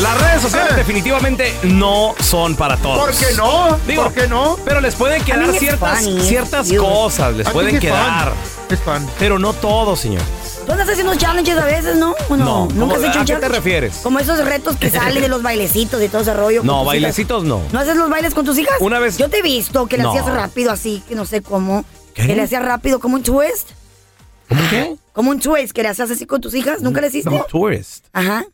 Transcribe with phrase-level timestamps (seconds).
[0.00, 0.76] Las redes sociales Eh.
[0.76, 2.98] definitivamente no son para todos.
[2.98, 3.78] ¿Por qué no?
[3.86, 4.58] Digo, ¿Por qué no?
[4.64, 8.32] Pero les pueden quedar ciertas, funny, ciertas cosas, les I pueden quedar.
[8.68, 9.08] Es fan.
[9.18, 10.22] Pero no todo, señor.
[10.66, 12.14] Tú andas haciendo challenges a veces, ¿no?
[12.28, 12.44] ¿O no?
[12.44, 12.68] No.
[12.74, 13.96] ¿Nunca has ¿Cómo- hecho a un qué te refieres?
[14.02, 16.62] Como esos retos que salen de los bailecitos y todo ese rollo.
[16.64, 16.86] No, hijas.
[16.86, 17.62] bailecitos no.
[17.72, 18.76] ¿No haces los bailes con tus hijas?
[18.80, 20.10] Una vez- Yo te he visto que le No.
[20.10, 21.84] hacías rápido así, que no sé cómo.
[22.14, 22.26] ¿Qué?
[22.26, 23.70] Que le hacías rápido como un twist.
[24.48, 24.96] ¿Cómo qué?
[25.12, 26.82] Como un twist que le hacías así con tus hijas.
[26.82, 27.30] ¿Nunca le hiciste?
[27.48, 28.06] Tourist.
[28.12, 28.44] Ajá.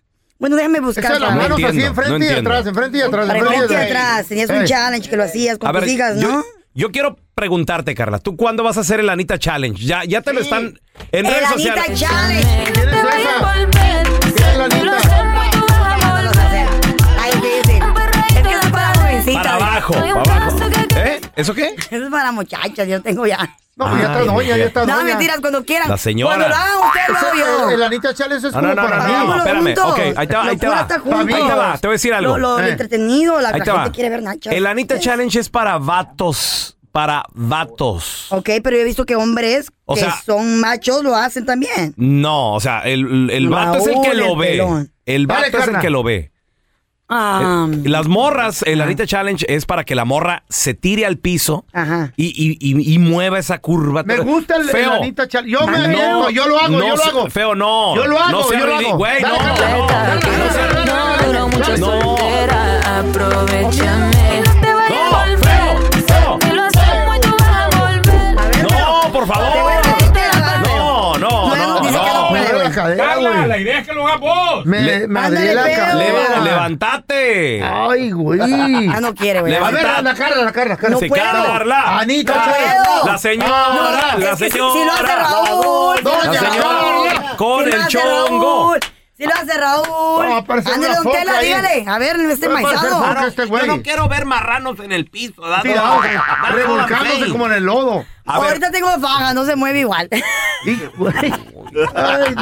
[0.43, 1.13] Bueno, déjame buscar.
[1.13, 2.51] De las manos así entiendo, enfrente no y entiendo.
[2.51, 4.27] atrás, enfrente y atrás, enfrente y enfrente y atrás.
[4.27, 6.43] Tenías un challenge que lo hacías con tus hijas, ¿no?
[6.75, 9.81] yo quiero preguntarte, Carla, ¿tú cuándo vas a hacer el Anita Challenge?
[9.81, 10.81] Ya, ya te lo están
[11.13, 12.01] en El redes Anita sociales.
[12.01, 12.73] Challenge.
[12.73, 13.69] ¿Quién es esa?
[14.35, 15.32] ¿Quién es la Anita?
[19.25, 20.59] Para abajo, para abajo.
[20.97, 21.21] ¿Eh?
[21.37, 21.75] ¿Eso qué?
[21.91, 23.57] Eso es para muchachas, yo tengo ya.
[23.75, 25.05] No, pues ya está doña, ya está No, doña.
[25.05, 25.89] mentiras, cuando quieran.
[25.89, 26.37] La señora.
[26.37, 27.71] Cuando lo hagan ustedes, yo.
[27.71, 29.27] El Anita Challenge es No, como no, no, para no, mí.
[29.27, 29.65] no, espérame.
[29.65, 29.85] juntos.
[29.93, 30.81] Ok, ahí te va, ahí te va.
[30.81, 32.37] Ahí te va, te voy a decir algo.
[32.39, 32.71] Lo, lo Eh.
[32.71, 33.91] entretenido, la, gente va.
[33.91, 34.53] quiere ver nachas.
[34.53, 36.77] El Anita Challenge es para vatos.
[36.93, 38.27] Para vatos.
[38.31, 41.95] Ok, pero yo he visto que hombres O que sea- son machos lo hacen también.
[41.97, 44.47] No, o sea, el, el vato es el que Raúl, lo el ve.
[44.49, 44.93] pelón.
[45.07, 45.81] El Dale, vato es el Carla.
[45.81, 46.32] que lo ve.
[47.15, 51.67] Ah, Las morras, el Anita Challenge es para que la morra se tire al piso
[51.75, 52.13] Ajá.
[52.17, 54.03] y, y, y, y mueva esa curva.
[54.03, 54.93] Me gusta el, el Feo.
[54.95, 55.53] Anita Challenge.
[55.53, 57.31] Yo me No, yo lo hago, no yo lo hago.
[57.31, 57.95] Feo, no.
[57.97, 58.97] Yo lo hago, no sea yo lo hago.
[58.97, 59.45] Güey, Dale, no.
[59.45, 61.77] No, dale, no, dale, dale, dale, duró mucho.
[61.77, 61.87] No.
[62.17, 64.43] soltera, aprovechame.
[64.63, 66.39] No, feo, feo.
[66.41, 68.63] Si lo hacemos, tú vas a volver.
[68.71, 69.82] No, por favor.
[72.83, 73.49] Cadera, Carla, güey.
[73.49, 74.67] la idea es que lo hagas vos.
[74.67, 75.95] Me, Le- me adrié la cadera.
[75.95, 77.63] Leva- levantate.
[77.65, 78.41] Ay, güey.
[78.93, 79.55] Ah, no quiere, güey.
[79.55, 80.91] A ver, la Carla, la Carla, Carla.
[80.91, 81.23] No Se puedo.
[81.23, 81.99] Carla.
[81.99, 83.07] Anita No puedo.
[83.13, 84.73] La señora, la señora.
[84.73, 86.03] Si lo hace Raúl.
[86.03, 88.73] Doña hace La señora Raúl, con el chongo.
[88.73, 88.81] Raúl,
[89.17, 90.27] Si lo hace Raúl.
[90.29, 91.47] No, Ándale, una don foca Tela, ahí.
[91.47, 91.85] dígale.
[91.87, 93.27] A ver, este maizado.
[93.29, 93.83] este güey.
[93.83, 95.43] quiero ver marranos en el piso.
[95.43, 98.05] dando- Sí, vamos, dando revolcándose como en el lodo.
[98.25, 98.49] A ver.
[98.51, 100.09] Ahorita tengo faja, no se mueve igual.
[101.95, 102.35] Ay,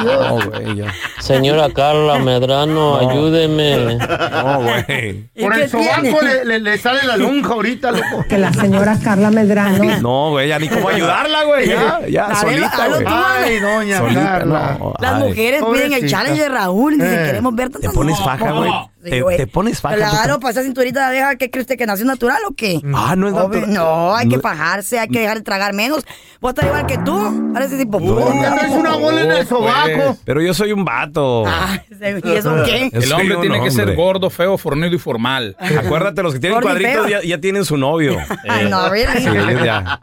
[0.75, 0.91] Dios.
[1.19, 3.95] Señora Carla Medrano, ayúdeme.
[3.95, 5.29] No, güey.
[5.35, 8.25] ¿Y Por el sobaco le, le, le sale la lonja ahorita, loco.
[8.27, 11.67] que la señora Carla Medrano No, güey, ya ni cómo ayudarla, güey.
[11.69, 13.03] Ya, ya, ver, solita, güey.
[13.07, 14.77] Ay, doña Solita, Carla.
[14.79, 14.93] no.
[14.99, 15.19] Las Ay.
[15.29, 17.25] mujeres piden el challenge de Raúl y dicen, Eh.
[17.25, 18.55] queremos ver tantas Te pones faja, no.
[18.57, 18.71] güey.
[19.09, 19.37] Te- güey.
[19.37, 22.39] te pones faja, Claro, para esa cinturita de abeja, ¿qué cree usted que nació natural
[22.47, 22.79] o qué?
[22.93, 23.73] Ah, no es Obvio- natural.
[23.73, 26.03] No, hay que No- fajarse, hay que dejar de tragar menos.
[26.39, 30.17] Vos estás igual que tú, parece tipo Ya traes una bola en el sobaco.
[30.25, 31.43] Pero yo soy un vato.
[31.47, 32.89] Ah, ¿y eso qué?
[32.93, 35.55] El soy hombre tiene que ser gordo, feo, fornido y formal.
[35.79, 38.17] Acuérdate, los que tienen cuadritos ya, ya tienen su novio.
[38.49, 39.17] Ay, no, really.
[39.21, 39.25] Sí,
[39.65, 39.99] ya.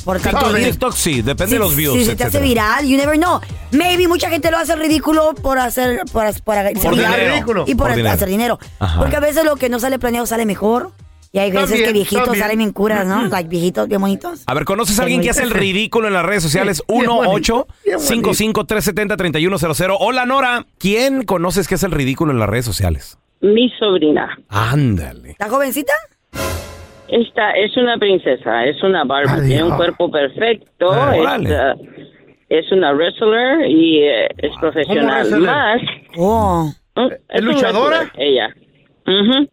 [0.07, 0.53] Por tanto.
[0.55, 1.97] TikTok sí, depende de los views.
[1.97, 2.77] Si se te hace etcétera.
[2.79, 3.39] viral, you never know.
[3.71, 7.33] Maybe mucha gente lo hace ridículo por hacer, por, por, hacer Por viral dinero.
[7.33, 7.65] ridículo.
[7.67, 8.13] y por, Por dinero.
[8.15, 8.59] hacer dinero.
[8.79, 8.99] Ajá.
[8.99, 10.91] Porque a veces lo que no sale planeado sale mejor.
[11.33, 12.41] Y hay veces También, que viejitos también.
[12.43, 13.25] salen bien curas, ¿no?
[13.27, 14.43] Like viejitos bien bonitos.
[14.45, 16.81] A ver, ¿conoces a alguien que hace el ridículo en las redes sociales?
[16.87, 20.65] Bien 1 bonito, 8 bien 55 370 3100 Hola, Nora.
[20.79, 23.17] ¿Quién conoces que hace el ridículo en las redes sociales?
[23.41, 24.37] Mi sobrina.
[24.47, 25.35] Ándale.
[25.37, 25.93] ¿La jovencita?
[27.09, 31.75] Esta es una princesa, es una Barbie, tiene un cuerpo perfecto, Ah, es, ah,
[32.49, 35.21] es una wrestler y eh, es profesional.
[35.27, 35.41] wrestler?
[35.41, 35.81] Más,
[36.17, 36.69] Oh.
[36.95, 37.99] mm, ¿Es luchadora?
[38.01, 38.49] wrestler, ella.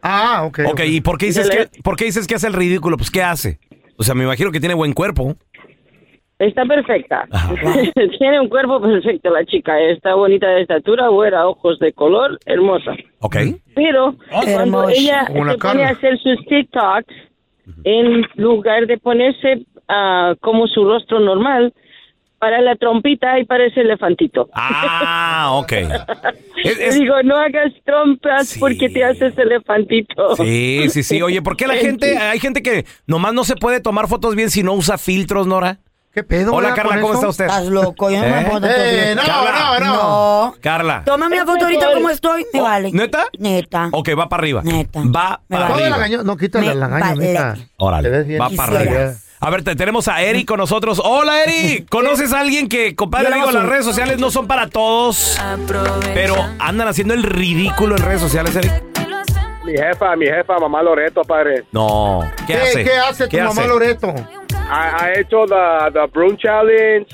[0.02, 0.60] Ah, ok.
[0.72, 2.96] Ok, ¿y por qué dices que, por qué dices que hace el ridículo?
[2.96, 3.58] Pues, ¿qué hace?
[3.96, 5.36] O sea, me imagino que tiene buen cuerpo.
[6.40, 7.28] Está perfecta.
[8.18, 12.96] Tiene un cuerpo perfecto la chica, está bonita de estatura, buena, ojos de color, hermosa.
[13.20, 13.36] ¿Ok?
[13.76, 14.60] Pero cuando
[14.90, 14.92] Hermosa.
[14.92, 17.14] ella se pone a hacer sus TikToks,
[17.84, 21.72] en lugar de ponerse ah, como su rostro normal,
[22.38, 24.50] para la trompita y parece elefantito.
[24.52, 25.72] Ah, ok.
[26.64, 28.60] Es- Le es- digo, no hagas trompas Sí.
[28.60, 30.36] porque te haces elefantito.
[30.36, 31.20] sí, sí, sí.
[31.22, 34.50] Oye, ¿por qué la gente, hay gente que nomás no se puede tomar fotos bien
[34.50, 35.78] si no usa filtros, Nora?
[36.14, 36.52] ¿Qué pedo?
[36.54, 37.14] Hola, Carla, ¿cómo eso?
[37.14, 37.44] está usted?
[37.46, 38.46] Estás loco, yo no me ¿Eh?
[38.48, 39.80] puedo Eh, no, Carla.
[39.80, 39.94] no, no.
[40.46, 40.54] No.
[40.60, 41.02] Carla.
[41.04, 42.92] Tómame una foto ahorita como estoy, me vale.
[42.92, 43.26] ¿Neta?
[43.38, 43.88] Neta.
[43.90, 44.60] Ok, va para arriba.
[44.62, 45.00] Neta.
[45.04, 45.86] Va para vale.
[45.86, 46.22] Arriba.
[46.22, 47.28] No, quítale agaño, vale.
[47.32, 47.56] mija.
[47.78, 49.12] Órale, va para arriba.
[49.40, 51.02] A ver, te- tenemos a Eric con nosotros.
[51.04, 51.88] Hola, Eric.
[51.90, 55.38] ¿Conoces a alguien que, compadre, la digo, las redes sociales no son para todos,
[56.14, 58.72] pero andan haciendo el ridículo en redes sociales, Eric?
[59.64, 61.64] Mi jefa, mi jefa, mamá Loreto, padre.
[61.72, 62.20] No.
[62.46, 62.84] ¿Qué, ¿Qué, hace?
[62.84, 64.14] ¿Qué hace tu mamá Loreto?
[64.70, 67.06] Ha, ha hecho the, the Broom Challenge,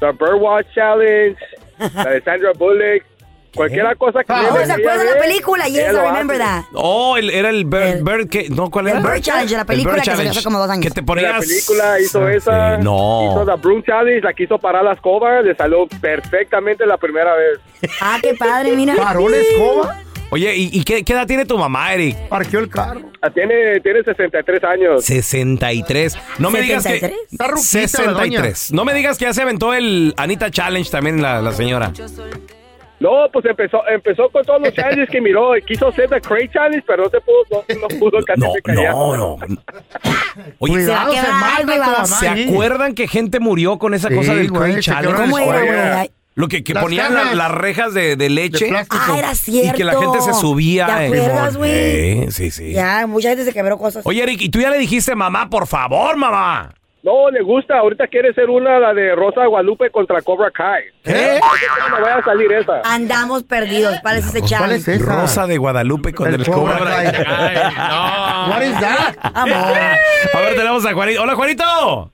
[0.00, 1.36] the Birdwatch Challenge,
[1.94, 3.04] la de Sandra Bullock.
[3.54, 5.68] Cualquier cosa que Ah, ella ¿se ella acuerdan de la película?
[5.68, 6.64] Yes, I remember that.
[6.72, 8.48] Oh, el- era el Bird, El- Bird ¿qué?
[8.48, 9.00] No, ¿cuál el era?
[9.10, 10.42] Bird Challenge, la El película Bird que hace Challenge.
[10.44, 10.84] como dos años.
[10.86, 11.38] Que te La ponías...
[11.46, 12.76] película hizo esa.
[12.78, 13.26] Sí, no.
[13.30, 17.58] Hizo la Broom Challenge, la quiso parar la escoba, le salió perfectamente la primera vez.
[18.00, 18.94] Ah, qué padre, mira.
[18.96, 19.98] ¿Paró la escoba?
[20.32, 22.16] Oye, ¿y, y qué, qué edad tiene tu mamá, Eric?
[22.30, 23.02] Parqueó el carro.
[23.20, 25.04] Ah, Tiene, tiene 63 años.
[25.04, 26.16] 63.
[26.38, 26.98] No me digas que...
[27.00, 27.32] 73.
[27.32, 28.38] Está ruquita la doña.
[28.40, 28.72] 63.
[28.72, 31.92] No me digas que ya se aventó el Anita Challenge también la, la señora.
[32.98, 35.50] No, pues empezó empezó con todos los challenges que miró.
[35.66, 39.36] Quiso hacer the Crate Challenge, pero no se pudo, no, no pudo casi No, no,
[39.36, 39.38] no.
[40.60, 42.44] Oye, Cuidado, Se se quebrar mata algo y tu va a- mamá ¿se ahí.
[42.48, 45.16] acuerdan que gente murió con esa Sí, cosa del se Challenge?
[45.20, 46.10] ¿Cómo era, güey?
[46.34, 48.96] Lo que, que Las ponían la- las rejas de, de leche plástico.
[49.06, 49.74] Ah, era cierto.
[49.74, 50.86] y que la gente se subía.
[50.86, 52.26] ¿Te en- acuerdas, güey?
[52.30, 52.72] Sí, sí, sí.
[52.72, 54.02] Ya, mucha gente se quebró cosas.
[54.06, 56.72] Oye, Eric, ¿y tú ya le dijiste, mamá, por favor, mamá?
[57.02, 57.78] No, le gusta.
[57.78, 60.84] Ahorita quiere ser una, la de Rosa Guadalupe contra Cobra Kai.
[61.02, 61.40] ¿Qué?
[61.90, 62.80] No vaya a salir esa.
[62.84, 63.96] Andamos perdidos.
[64.02, 64.92] ¿Cuál es ese ¿Cuál challenge?
[64.94, 65.20] es esa?
[65.20, 66.94] Rosa de Guadalupe con el, El Cobra cobra.
[66.94, 67.06] Kai.
[68.50, 69.16] What is that?
[69.34, 69.56] Amor.
[70.34, 71.22] A ver, tenemos a Juanito.
[71.22, 72.12] Hola, Juanito.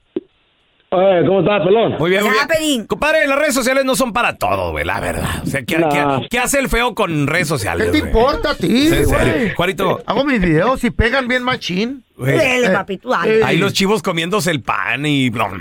[0.90, 1.96] ¿Cómo estás, pelón?
[1.98, 2.86] Muy bien, muy bien.
[2.86, 5.42] Compadre, las redes sociales no son para todo, güey, la verdad.
[5.42, 7.86] O sea, ¿qué, qué- qué hace el feo con redes sociales?
[7.86, 8.10] ¿Qué te güey?
[8.10, 9.54] importa a ti, Sí, güey?
[9.54, 10.00] Juanito.
[10.06, 12.04] Hago mis videos y pegan bien machín.
[12.16, 13.40] Dele, papi, tú dale.
[13.40, 15.26] eh, Ahí los chivos comiéndose el pan y...
[15.26, 15.60] Y con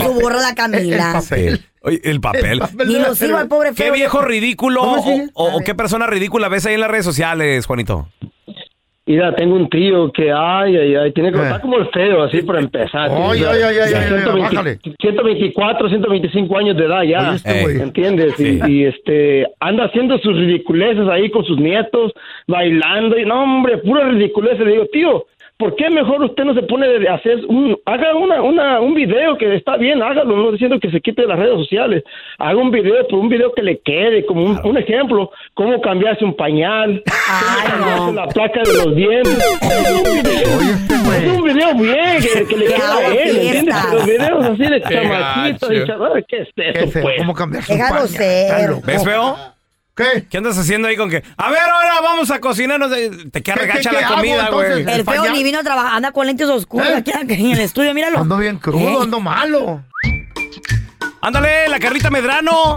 [0.00, 1.12] su burro la El Camila.
[1.12, 1.64] papel.
[1.82, 2.44] Oye, el papel.
[2.54, 3.48] El papel Ni de la lo sigo al cerveza.
[3.48, 3.92] pobre ¿Qué feo.
[3.94, 8.08] viejo ridículo ¿Cómo o, qué persona ridícula ves ahí en las redes sociales, Juanito?
[9.08, 11.42] Mira, tengo un tío que, ay, ay, ay, tiene que Eh.
[11.42, 13.08] está como el feo, así para empezar.
[13.08, 14.78] Ay, ay, ay, ay, ya ay, 120 bájale.
[15.00, 17.36] 124, 125 años de edad ya.
[17.64, 17.82] Oye.
[17.82, 18.38] ¿Entiendes?
[18.40, 18.60] Y-.
[18.66, 22.12] Y, este anda haciendo sus ridiculeces ahí con sus nietos,
[22.48, 24.58] bailando y no, hombre, pura ridiculez.
[24.58, 25.26] Le digo, tío,
[25.58, 29.36] ¿por qué mejor usted no se pone de hacer un haga una, una un video
[29.38, 32.04] que está bien, hágalo, no diciendo que se quite de las redes sociales.
[32.38, 36.24] Haga un video, pero un video que le quede como un, un ejemplo, cómo cambiarse
[36.24, 38.12] un pañal, Ay, cómo cambiarse no.
[38.12, 39.38] la placa de los dientes.
[39.38, 41.36] Es güey.
[41.36, 43.74] un video bien que, que le Que queda a él, ¿entiendes?
[43.92, 47.18] Los videos así de chamaquitos y ¿qué es eso, pues?
[47.18, 48.82] ¿Cómo cambiarse un pañal?
[48.84, 49.55] ¿Ves, feo?
[49.96, 50.26] ¿Qué?
[50.28, 51.22] ¿Qué andas haciendo ahí con que?
[51.38, 52.92] A ver, ahora vamos a cocinarnos.
[52.92, 54.82] eh, Te queda ¿Qué- regacha qué- la qué hago, comida, güey.
[54.88, 56.94] El feo ni vino a trabajar, anda con lentes oscuros ¿Eh?
[56.96, 58.18] aquí en el estudio, míralo.
[58.20, 59.02] Ando bien crudo, ¿Eh?
[59.02, 59.82] ando malo.
[61.22, 62.76] Ándale, la Carlita Medrano.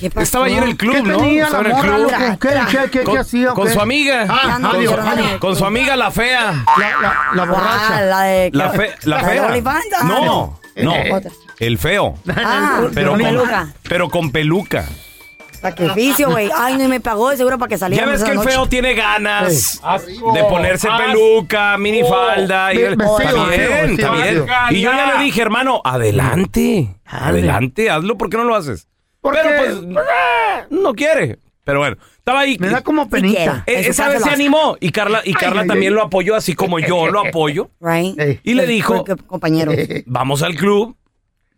[0.00, 0.22] ¿Qué pasó?
[0.22, 1.18] Estaba ahí en el club, ¿Qué ¿no?
[1.18, 2.10] tenía Estaba la en el morra, club.
[2.12, 2.38] loco?
[2.40, 3.52] ¿Qué, qué, qué, qué Con, hacía?
[3.52, 3.72] o con qué?
[3.74, 4.26] su amiga.
[4.28, 5.10] Ah, no, adiós, no, no.
[5.10, 5.38] adiós.
[5.40, 6.52] Con su amiga la fea.
[6.78, 8.00] La, la, la Ah, borracha.
[8.02, 8.50] la de...
[8.52, 9.46] La, fe- la ¿La de fea.
[9.46, 9.84] OnlyFans?
[10.00, 11.16] Ah, No, no.
[11.16, 11.30] Otra.
[11.58, 12.14] El feo.
[12.28, 13.68] Ah, Pero con con, peluca.
[13.88, 14.84] pero con peluca.
[15.70, 16.50] Sacrificio, güey.
[16.54, 18.04] Ay, no, y me pagó de seguro para que saliera.
[18.04, 19.80] Ya ves que el feo tiene ganas
[20.34, 22.74] de ponerse peluca, minifalda.
[22.74, 24.24] y Ve- está vestido, bien, vestido, está bien.
[24.34, 24.46] vestido.
[24.70, 26.94] Y yo ya le dije, hermano, adelante.
[27.10, 27.24] Dale.
[27.28, 28.16] Adelante, hazlo.
[28.18, 28.88] ¿Por qué no lo haces?
[29.20, 29.56] ¿Por Pero qué?
[29.56, 31.38] pues, eh, no quiere.
[31.64, 32.58] Pero bueno, estaba ahí.
[32.60, 33.64] Me da como penita.
[33.66, 35.96] Eh, esa vez se animó y Carla, y Carla ay, también ay.
[35.96, 37.70] lo apoyó, así como yo lo apoyo.
[37.80, 38.40] Right.
[38.44, 39.72] Y le dijo, Porque, Compañero.
[40.04, 40.94] vamos al club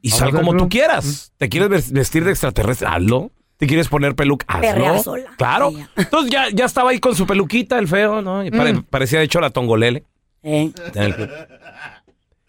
[0.00, 0.62] y sal al como club.
[0.62, 1.32] tú quieras.
[1.38, 2.86] ¿Te quieres ves- vestir de extraterrestre?
[2.88, 3.32] Hazlo.
[3.56, 4.44] ¿Te quieres poner peluca?
[4.48, 5.02] Hazlo.
[5.02, 5.24] sola.
[5.38, 5.72] Claro.
[5.96, 8.44] Entonces ya, ya estaba ahí con su peluquita, el feo, ¿no?
[8.44, 10.04] Y pare- parecía de hecho la tongolele.
[10.42, 10.72] Eh.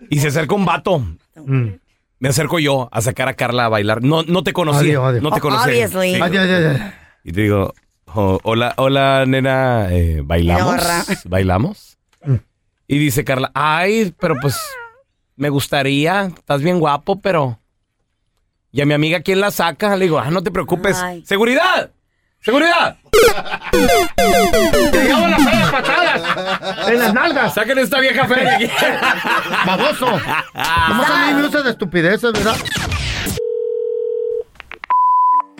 [0.09, 0.99] Y se acerca un vato.
[1.35, 1.67] Mm.
[2.19, 4.03] Me acerco yo a sacar a Carla a bailar.
[4.03, 4.81] No, no te conocía.
[4.81, 5.23] Adiós, adiós.
[5.23, 5.65] No te conocía.
[5.87, 6.15] Obviously.
[6.15, 6.21] Sí.
[6.21, 6.91] Ay, ay, ay, ay.
[7.23, 7.73] Y te digo,
[8.13, 10.81] oh, hola, hola, nena, eh, ¿bailamos?
[11.25, 11.97] ¿Bailamos?
[12.23, 12.35] Mm.
[12.87, 14.57] Y dice Carla, ay, pero pues
[15.35, 17.59] me gustaría, estás bien guapo, pero...
[18.71, 19.95] Y a mi amiga, ¿quién la saca?
[19.95, 20.97] Le digo, ah, no te preocupes.
[20.97, 21.23] Ay.
[21.25, 21.89] ¡Seguridad!
[22.41, 22.97] ¡Seguridad!
[24.91, 27.53] Te llevo las feas patadas en las nalgas.
[27.53, 28.71] ¡Saquen esta vieja fea de aquí!
[29.65, 30.21] Baboso.
[30.87, 32.55] ¿Cómo son minutos de estupideces, verdad?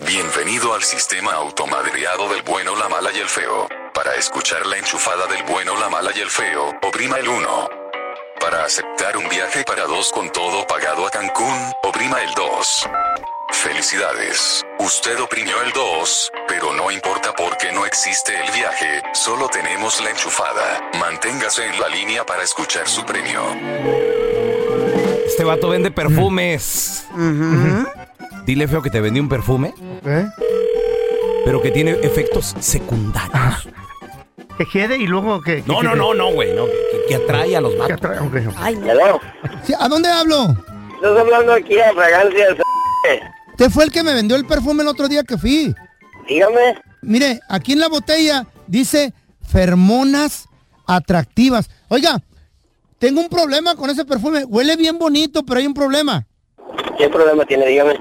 [0.05, 3.67] Bienvenido al sistema automadreado del bueno, la mala y el feo.
[3.93, 7.86] Para escuchar la enchufada del bueno, la mala y el feo, oprima el 1.
[8.39, 12.89] Para aceptar un viaje para dos con todo pagado a Cancún, oprima el 2.
[13.51, 20.01] Felicidades, usted oprimió el 2, pero no importa porque no existe el viaje, solo tenemos
[20.03, 20.81] la enchufada.
[20.99, 23.41] Manténgase en la línea para escuchar su premio.
[25.25, 27.05] Este vato vende perfumes.
[28.45, 29.73] Dile, feo, que te vendí un perfume,
[30.05, 30.25] ¿Eh?
[31.43, 33.67] pero que tiene efectos secundarios.
[34.57, 35.63] Que quede y luego que...
[35.67, 36.53] No, que- no, que- no, no, güey.
[36.55, 36.73] No, que,
[37.09, 37.97] que atrae a los que vatos.
[37.97, 38.53] atrae- ok.
[38.57, 39.19] Ay, no.
[39.63, 40.55] Sí, ¿A dónde hablo?
[40.95, 42.55] Estás hablando aquí a fragancias.
[43.51, 45.75] Usted fue el que me vendió el perfume el otro día que fui.
[46.27, 46.75] Dígame.
[47.01, 49.13] Mire, aquí en la botella dice
[49.47, 50.47] fermonas
[50.85, 51.69] atractivas.
[51.89, 52.21] Oiga,
[52.99, 54.43] tengo un problema con ese perfume.
[54.45, 56.25] Huele bien bonito, pero hay un problema.
[56.97, 57.67] ¿Qué problema tiene?
[57.67, 57.99] Dígame.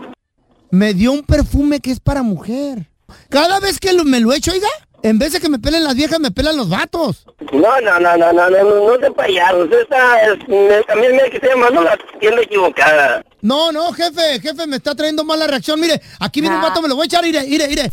[0.70, 2.88] Me dio un perfume que es para mujer.
[3.28, 4.68] Cada vez que lo- me lo echo, oiga,
[5.02, 7.24] en vez de que me pelen las viejas, me pelan los vatos.
[7.52, 9.58] No, no, no, no, no, no, no, no se payaso.
[9.58, 13.24] Usted está, es- me- también me que está llamando la tienda equivocada.
[13.42, 15.78] No, no, jefe, jefe, me está trayendo mala reacción.
[15.80, 16.68] Mire, aquí viene un Ah.
[16.68, 17.90] vato, me lo voy a echar, ire, ire, ire.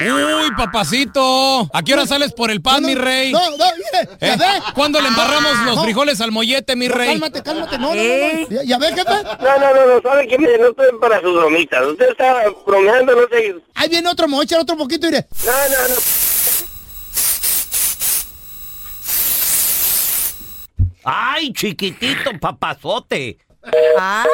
[0.00, 1.68] Uy, papacito.
[1.72, 3.32] ¿A qué hora sales por el pan, No, mi no, rey?
[3.32, 4.36] No, no, mire, ¿Eh?
[4.74, 5.82] ¿Cuándo le embarramos los No.
[5.84, 7.08] frijoles al mollete, mi No, rey?
[7.10, 8.46] Cálmate, cálmate, no, no, no, ¿Eh?
[8.50, 8.56] no.
[8.56, 9.04] Ya, ya ve, jefe.
[9.04, 11.86] No, no, no, no, sabe que mire, no estoy para sus bromitas.
[11.86, 13.54] Usted está bromeando, no sé.
[13.74, 15.26] Ahí viene otro, me voy a echar otro poquito, ire.
[15.44, 15.94] No, no, no.
[21.06, 23.38] ¡Ay, chiquitito, papazote!
[23.98, 24.24] Ah.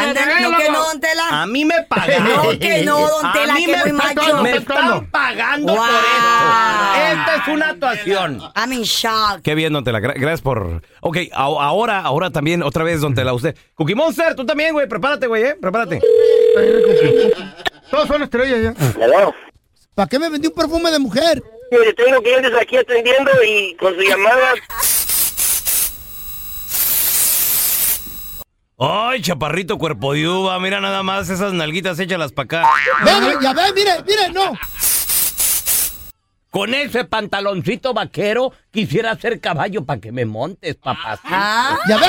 [0.00, 1.42] Ándale, no que no, don Tela.
[1.42, 2.24] A mí me pagan.
[2.24, 4.42] No que no, don Tela, que muy macho.
[4.42, 5.82] me están pagando Wow.
[5.82, 7.20] por esto.
[7.20, 8.42] Esta es una actuación.
[8.56, 9.40] I'm in shock.
[9.42, 10.00] Qué bien, don Tela.
[10.00, 10.82] Gra- Gracias por...
[11.00, 13.56] Ok, a- ahora, ahora también, otra vez, don Tela, usted.
[13.74, 14.88] Cookie Monster, tú también, güey.
[14.88, 15.56] Prepárate, güey, ¿eh?
[15.60, 16.00] Prepárate.
[17.90, 18.92] Todos son estrellas ya.
[19.94, 21.42] ¿Para qué me vendí un perfume de mujer?
[21.70, 24.54] Mire, tengo clientes aquí atendiendo y con su llamada.
[28.80, 30.58] Ay, chaparrito cuerpo de uva.
[30.60, 32.70] Mira nada más esas nalguitas, échalas para acá.
[33.04, 34.52] Ve, ve, ya ve, mire, mire, no.
[36.50, 41.18] Con ese pantaloncito vaquero quisiera ser caballo para que me montes, papá.
[41.24, 41.76] Ah.
[41.88, 42.06] Ya ve.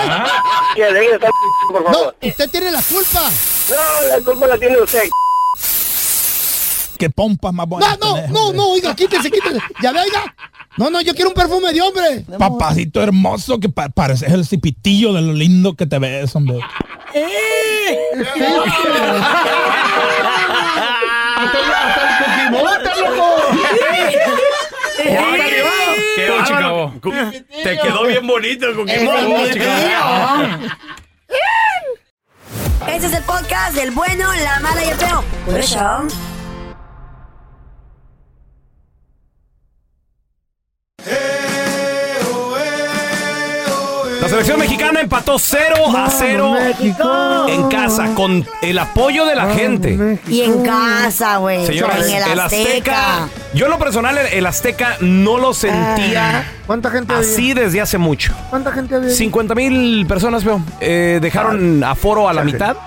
[0.75, 1.31] Que deje de estar,
[1.71, 3.31] por No, usted tiene la culpa.
[3.69, 5.09] No, la culpa la tiene usted.
[6.99, 9.59] Qué pompa más No, no, no, no, oiga, quítese, quítese.
[9.81, 10.35] Ya ve, oiga.
[10.79, 12.25] No, no, yo quiero un perfume de hombre.
[12.38, 16.59] Papacito hermoso, que pa- pareces el cipitillo de lo lindo que te ves, hombre.
[25.00, 25.13] El,
[26.39, 27.01] hasta el loco.
[27.12, 29.62] ¡Qué Te quedó bien bonito, Cookie Es Monster.
[32.88, 35.24] Ese es el podcast del bueno, la mala y el feo.
[35.45, 36.07] Por eso.
[44.29, 47.45] Selección mexicana empató 0 a 0 México.
[47.50, 50.19] en casa con el apoyo de la gente.
[50.27, 51.65] Y en casa, güey.
[51.65, 53.27] Señores, en el Azteca.
[53.53, 57.27] Yo en lo personal el, el Azteca no lo sentía ¿Cuánta gente había?
[57.27, 58.33] así desde hace mucho.
[58.50, 59.09] ¿Cuánta gente había?
[59.09, 60.62] 50 mil personas, veo.
[60.79, 62.77] Eh, dejaron aforo a la mitad.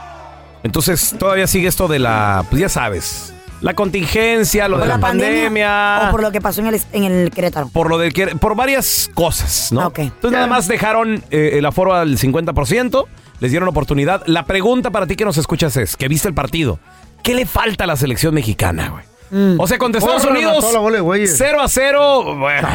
[0.62, 4.99] Entonces todavía sigue esto de la, pues ya sabes, la contingencia, lo ¿Por de la,
[4.99, 6.02] pandemia.
[6.09, 7.69] ¿O por lo que pasó en el, en el Querétaro?
[7.69, 9.87] por lo del que- por varias cosas, ¿no?
[9.87, 10.00] Ok.
[10.00, 13.07] Entonces nada más dejaron eh, el aforo al 50%,
[13.40, 14.23] les dieron oportunidad.
[14.26, 16.78] La pregunta para ti que nos escuchas es, que viste el partido,
[17.23, 19.57] ¿qué le falta a la selección mexicana, güey?
[19.59, 21.35] O sea, contra Estados Unidos, bola de güeyes.
[21.38, 22.69] 0 a 0, bueno.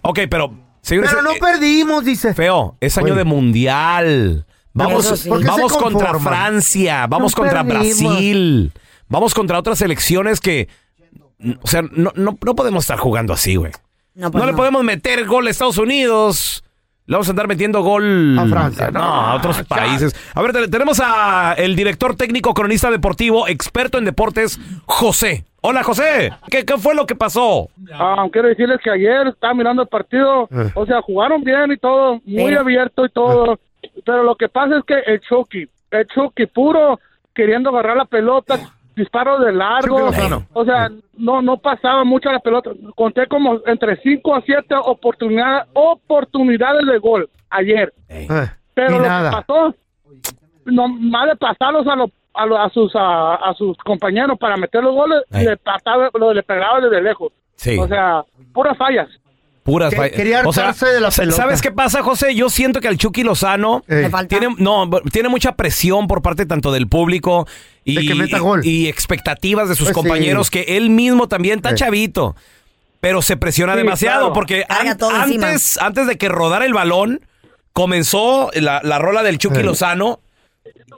[0.00, 2.32] Ok, pero, señores, Pero no eh, perdimos, dice.
[2.32, 3.16] feo, es año Oye.
[3.16, 4.46] de mundial.
[4.72, 5.28] Vamos, sí.
[5.28, 6.18] ¿Por qué se vamos contra?
[6.18, 7.98] Francia, vamos No contra perdimos.
[8.12, 8.72] Brasil,
[9.08, 10.68] vamos contra otras selecciones que,
[11.62, 13.72] o sea, no, no, no podemos estar jugando así, güey.
[14.14, 16.64] No, pues No le podemos meter gol a Estados Unidos.
[17.06, 18.90] Le vamos a andar metiendo gol A Francia.
[18.90, 20.14] No, a otros países.
[20.34, 25.44] A ver, te- tenemos a el director técnico, cronista deportivo, experto en deportes, José.
[25.62, 26.32] Hola, José.
[26.50, 27.70] ¿Qué, qué fue lo que pasó?
[27.94, 30.70] Ah, quiero decirles que ayer estaba mirando el partido, Eh.
[30.74, 33.58] o sea, jugaron bien y todo, muy abierto y todo,
[34.04, 37.00] pero lo que pasa es que el Chucky, el Chucky puro
[37.34, 38.60] queriendo agarrar la pelota,
[38.98, 40.10] disparos de largo.
[40.52, 42.70] O sea, no no pasaba mucho la pelota.
[42.94, 47.92] Conté como entre 5 a 7 oportunidades, oportunidades de gol ayer.
[48.08, 48.26] Eh,
[48.74, 49.30] Pero lo nada.
[49.30, 49.74] que pasó,
[50.66, 54.56] no, más de pasarlos a, los a, los- a sus a, a sus compañeros para
[54.56, 57.32] meter los goles, le pasaba, lo, le pegaba desde lejos.
[57.54, 57.78] Sí.
[57.78, 59.08] O sea, puras fallas.
[59.68, 61.36] Puras Que- quería O sea, de la pelota.
[61.36, 62.34] ¿Sabes qué pasa, José?
[62.34, 64.26] Yo siento que al Chucky Lozano falta.
[64.38, 67.46] tiene, no, tiene mucha presión por parte tanto del público
[67.84, 68.64] y, De que meta gol.
[68.64, 70.00] y expectativas de sus Pues sí.
[70.00, 71.74] compañeros que él mismo también está Eh.
[71.74, 72.34] chavito.
[73.00, 74.32] Pero se presiona Sí, demasiado claro.
[74.32, 75.48] porque an- encima.
[75.48, 77.20] antes, antes de que rodara el balón,
[77.74, 79.64] comenzó la, la rola del Chucky Eh.
[79.64, 80.20] Lozano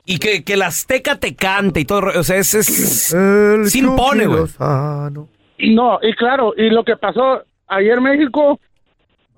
[0.07, 2.03] y que, que la Azteca te cante y todo.
[2.19, 2.67] O sea, es, es-
[3.09, 4.45] se impone, güey.
[5.75, 8.61] No, y claro, y lo que pasó ayer México,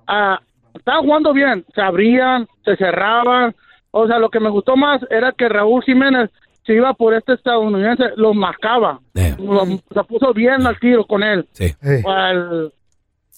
[0.07, 0.41] ah,
[0.75, 3.55] estaba jugando bien, se abrían, se cerraban,
[3.91, 6.31] o sea, lo que me gustó más era que Raúl Jiménez
[6.65, 9.35] se iba por este estadounidense, lo marcaba, Eh.
[9.39, 11.47] Lo- se puso bien al tiro con él.
[11.53, 11.75] Sí.
[12.07, 12.73] Al-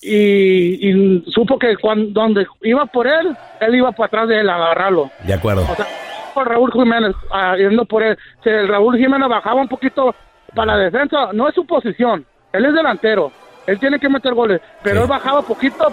[0.02, 4.50] y, y supo que cuando donde iba por él, él iba para atrás de él
[4.50, 5.10] a agarrarlo.
[5.26, 5.62] De acuerdo.
[5.62, 5.86] O sea,
[6.34, 8.18] por Raúl Jiménez, ah, yendo por él.
[8.42, 10.14] Si el Raúl Jiménez bajaba un poquito
[10.54, 12.26] para la defensa, no es su posición.
[12.52, 13.32] Él es delantero.
[13.66, 14.60] Él tiene que meter goles.
[14.82, 15.02] Pero Sí.
[15.02, 15.92] él bajaba poquito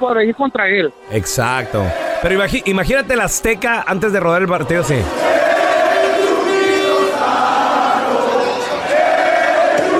[0.00, 0.92] por ahí contra él.
[1.10, 1.82] Exacto.
[2.22, 4.96] Pero imagi- imagínate la Azteca antes de rodar el partido, sí.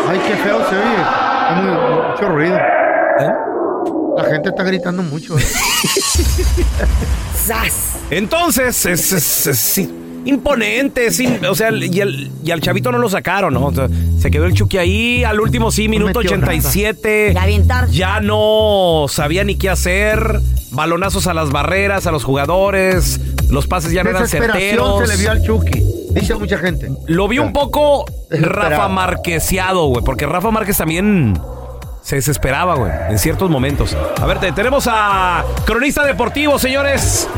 [0.09, 0.97] Ay, qué feo se oye.
[0.97, 2.57] Hay muy- mucho ruido.
[2.57, 3.31] ¿Eh?
[4.17, 5.39] La gente está gritando mucho.
[5.39, 5.43] eh.
[7.35, 7.97] ¡Sas!
[8.11, 12.99] Entonces, es, es- es- sí, imponente, sí, o sea, y, el- y al chavito no
[12.99, 13.67] lo sacaron, ¿no?
[13.67, 13.89] O sea,
[14.19, 17.33] se quedó el Chucky ahí, al último sí, minuto metió 87.
[17.35, 17.89] Y aventar.
[17.89, 23.93] Ya no sabía ni qué hacer, balonazos a las barreras, a los jugadores, los pases
[23.93, 25.01] ya no eran certeros.
[25.09, 25.83] se le vio al Chucky.
[26.11, 26.91] Dice mucha gente.
[27.07, 28.05] Lo vi un poco.
[28.31, 31.39] Rafa Marqueseado, güey, porque Rafa Márquez también
[32.03, 33.97] se desesperaba, güey, en ciertos momentos.
[34.21, 37.29] A ver, te- tenemos a cronista deportivo, señores,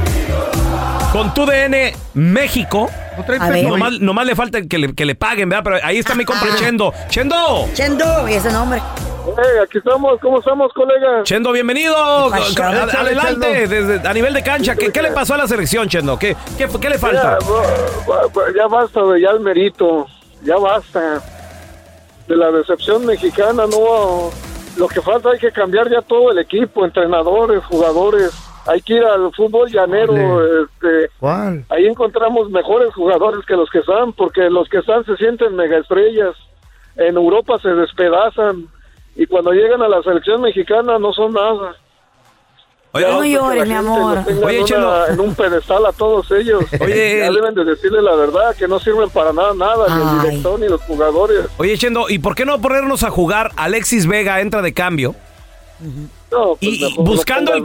[1.14, 2.90] con tu DN México.
[3.38, 3.64] A ver.
[3.68, 5.62] Nomás, nomás le falta que le, que le paguen, ¿verdad?
[5.62, 6.56] Pero ahí está mi compa Ah.
[6.58, 6.92] Chendo.
[7.08, 8.80] Chendo, Chendo, y ese nombre.
[9.62, 11.22] aquí estamos, ¿cómo estamos, colega?
[11.22, 11.94] Chendo, bienvenido.
[12.34, 14.74] Échale, Adelante, desde- a nivel de cancha.
[14.74, 16.18] ¿Qué, qué le pasó a la selección, Chendo?
[16.18, 17.38] ¿Qué, qué, qué le falta?
[17.38, 20.08] Ya, ya basta, ya el merito,
[20.42, 21.22] ya basta.
[22.26, 24.30] De la decepción mexicana, no.
[24.76, 28.32] Lo que falta hay que cambiar ya todo el equipo, entrenadores, jugadores.
[28.66, 30.42] Hay que ir al fútbol llanero.
[30.64, 31.64] Este, ¿Cuál?
[31.68, 35.78] ahí encontramos mejores jugadores que los que están, porque los que están se sienten mega
[35.78, 36.34] estrellas.
[36.96, 38.66] En Europa se despedazan
[39.16, 41.76] y cuando llegan a la selección mexicana no son nada.
[42.92, 44.18] Oye, no llores, mi amor.
[44.44, 45.06] Oye, en, una- Chelo.
[45.08, 46.62] en un pedestal a todos ellos.
[46.80, 50.00] Oye, ya el- deben de decirle la verdad, que no sirven para nada, nada, ni
[50.02, 50.26] el Ay.
[50.30, 51.46] director ni los jugadores.
[51.56, 53.50] Oye, Chendo, ¿y por qué no ponernos a jugar?
[53.56, 55.16] Alexis Vega entra de cambio.
[55.80, 57.64] No, pues Y, no buscando el,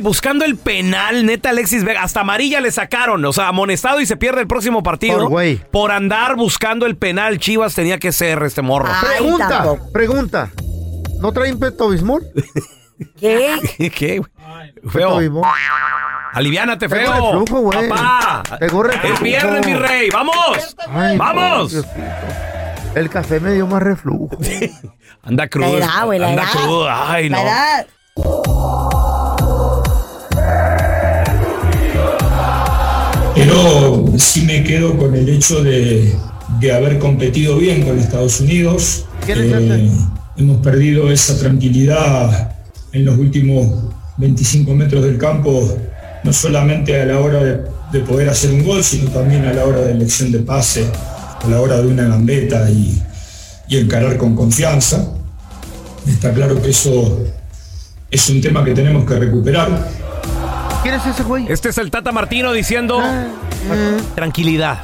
[0.00, 4.16] buscando el penal, neta Alexis Vega, hasta amarilla le sacaron, o sea, amonestado y se
[4.16, 5.30] pierde el próximo partido.
[5.70, 8.88] Por andar buscando el penal, Chivas tenía que ser este morro.
[8.88, 9.92] Ay, Pregunta, tampoco.
[9.92, 10.50] pregunta.
[11.20, 12.26] ¿No traen peto bismol?
[13.18, 13.56] ¿Qué?
[13.96, 14.22] ¿Qué?
[14.88, 15.20] Feo.
[16.32, 17.44] Aliviánate, feo.
[17.44, 17.88] güey.
[17.88, 18.42] Papá.
[18.58, 20.08] Pegó El viernes, mi rey.
[20.12, 20.76] ¡Vamos!
[20.88, 21.84] Ay, ¡Vamos!
[22.94, 24.36] El café me dio más reflujo.
[25.26, 25.78] Anda La crudo.
[25.78, 26.52] edad, güey, la anda edad.
[26.64, 26.86] crudo.
[26.90, 27.36] Ay, no.
[27.36, 27.86] La edad.
[33.34, 36.14] Pero sí me quedo con el hecho de,
[36.60, 39.06] de haber competido bien con Estados Unidos.
[39.24, 39.90] ¿Quién es Eh,
[40.36, 42.52] hemos perdido esa tranquilidad
[42.92, 45.76] en los últimos 25 metros del campo,
[46.22, 47.60] no solamente a la hora de,
[47.92, 50.86] de poder hacer un gol, sino también a la hora de elección de pase,
[51.42, 53.02] a la hora de una gambeta y,
[53.68, 55.06] y encarar con confianza.
[56.06, 57.18] Está claro que eso
[58.10, 59.88] es un tema que tenemos que recuperar.
[60.82, 61.46] ¿Quién es ese güey?
[61.50, 63.00] Este es el Tata Martino diciendo
[64.14, 64.80] tranquilidad.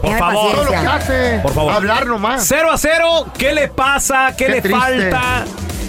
[0.00, 0.52] Por favor.
[0.54, 0.94] Todo lo que paciencia.
[0.94, 1.40] hace.
[1.42, 1.72] Por favor.
[1.72, 2.44] Hablar nomás.
[2.48, 4.34] 0 a 0, ¿qué le pasa?
[4.36, 4.78] ¿Qué, Qué le triste.
[4.80, 5.44] falta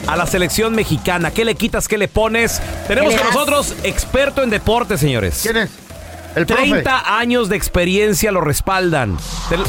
[0.06, 1.32] a la selección mexicana?
[1.32, 1.88] ¿Qué le quitas?
[1.88, 2.62] ¿Qué le pones?
[2.88, 5.40] Tenemos ¿Qué le con nosotros experto en deportes, señores.
[5.42, 5.70] ¿Quién es?
[6.36, 6.64] El profe.
[6.70, 9.18] 30 años de experiencia lo respaldan.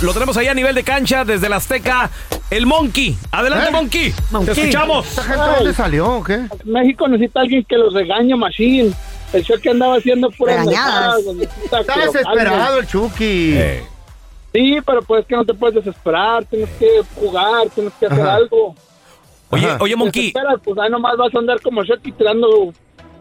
[0.02, 2.10] Lo tenemos ahí a nivel de cancha desde la Azteca.
[2.50, 3.16] El Monkey.
[3.30, 3.72] Adelante, ¿Eh?
[3.72, 4.14] Monkey.
[4.30, 4.54] Monkey.
[4.54, 5.06] Te escuchamos.
[5.06, 6.46] ¿Esta gente dónde salió o qué?
[6.64, 8.92] México necesita alguien que los regañe, Machine.
[9.32, 11.18] El show que andaba haciendo puras Regañadas.
[11.64, 13.52] Está desesperado el Chucky.
[13.56, 13.84] Eh,
[14.52, 18.76] Sí, pero pues que no te puedes desesperar, tienes que jugar, tienes que hacer algo.
[19.50, 19.78] Oye, Ajá.
[19.80, 20.22] oye, Te Monkey.
[20.28, 22.72] desesperas, pues ahí nomás vas a andar como Shoki tirando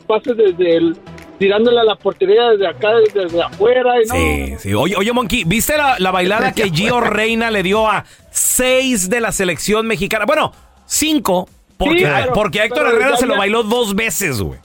[0.06, 0.96] pases desde el
[1.40, 4.16] tirándole a la portería desde acá, desde afuera y no.
[4.16, 4.74] Sí, sí.
[4.74, 9.20] Oye, oye, Monkey, ¿viste la, la bailada que Gio Reina le dio a seis de
[9.22, 10.26] la selección mexicana.
[10.26, 10.52] Bueno,
[10.86, 14.42] cinco, porque, Sí, pero- porque a Héctor pero Herrera ya se lo bailó dos veces,
[14.42, 14.60] güey.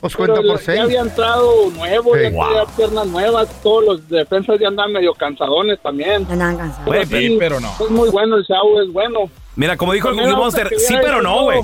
[0.00, 0.80] Pues Pero cuenta por ya seis.
[0.80, 2.22] había entrado nuevo, Sí.
[2.22, 2.46] ya Wow.
[2.48, 6.26] tenía piernas nuevas, todos los defensas ya andan medio cansadones también.
[6.26, 6.86] Ya andan cansados.
[6.86, 7.70] Güey, sí, pero no.
[7.78, 9.30] Es muy bueno el show, es bueno.
[9.56, 11.60] Mira, como dijo el Monster, sí, pero no, güey.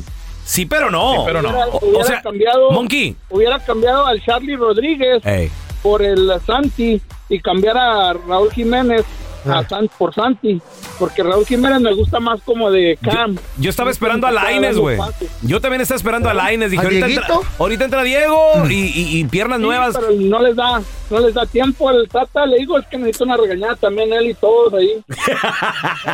[0.46, 1.12] Sí, pero no.
[1.12, 1.48] Sí, pero no.
[1.50, 1.66] Hubiera,
[2.00, 3.16] O- sea, cambiado, Monkey.
[3.30, 5.50] hubiera cambiado al Charlie Rodríguez Ey.
[5.82, 9.04] por el Santi y cambiar a Raúl Jiménez.
[9.48, 10.60] A San- por Santi,
[10.98, 13.36] porque Raúl Jiménez me gusta más como de Cam.
[13.58, 14.98] Yo estaba esperando a Laines, güey.
[15.42, 16.70] Yo también estaba esperando a Laines.
[16.70, 17.26] Dije, ¿A ahorita entra,
[17.58, 19.96] ahorita entra Diego y, y- y piernas Sí, nuevas.
[19.98, 20.80] pero no les da,
[21.10, 24.26] no les da tiempo al Tata, le digo, es que necesita una regañada también él
[24.30, 25.02] y todos ahí.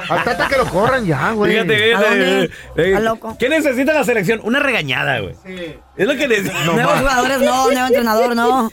[0.08, 1.52] Al Tata que lo corran ya, güey.
[1.52, 2.06] Fíjate, fíjate.
[2.06, 2.50] ¿A dónde?
[2.76, 3.36] eh, loco.
[3.38, 4.40] ¿Qué necesita la selección?
[4.44, 5.34] Una regañada, güey.
[5.96, 6.64] Es lo que necesita.
[6.64, 8.70] Nuevos jugadores no, nuevo entrenador no.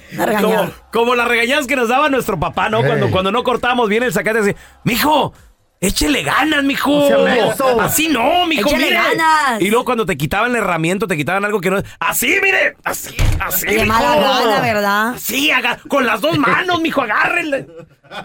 [0.91, 2.82] Como, las regañadas que nos daba nuestro papá, ¿no?
[2.84, 5.34] Cuando, cuando no cortamos, viene el sacate así, mijo,
[5.82, 7.10] échele ganas, mijo.
[7.10, 7.84] No sea.
[7.84, 8.95] Así no, mijo, Échele mire.
[8.95, 9.62] ganas.
[9.62, 11.82] Y luego cuando te quitaban la herramienta, te quitaban algo que no.
[11.99, 13.65] Así, mire, así, así.
[13.67, 13.86] Mijo.
[13.86, 15.08] mala gana, ¿verdad?
[15.15, 17.67] Así, aga- con las dos manos, mijo, agárrenle.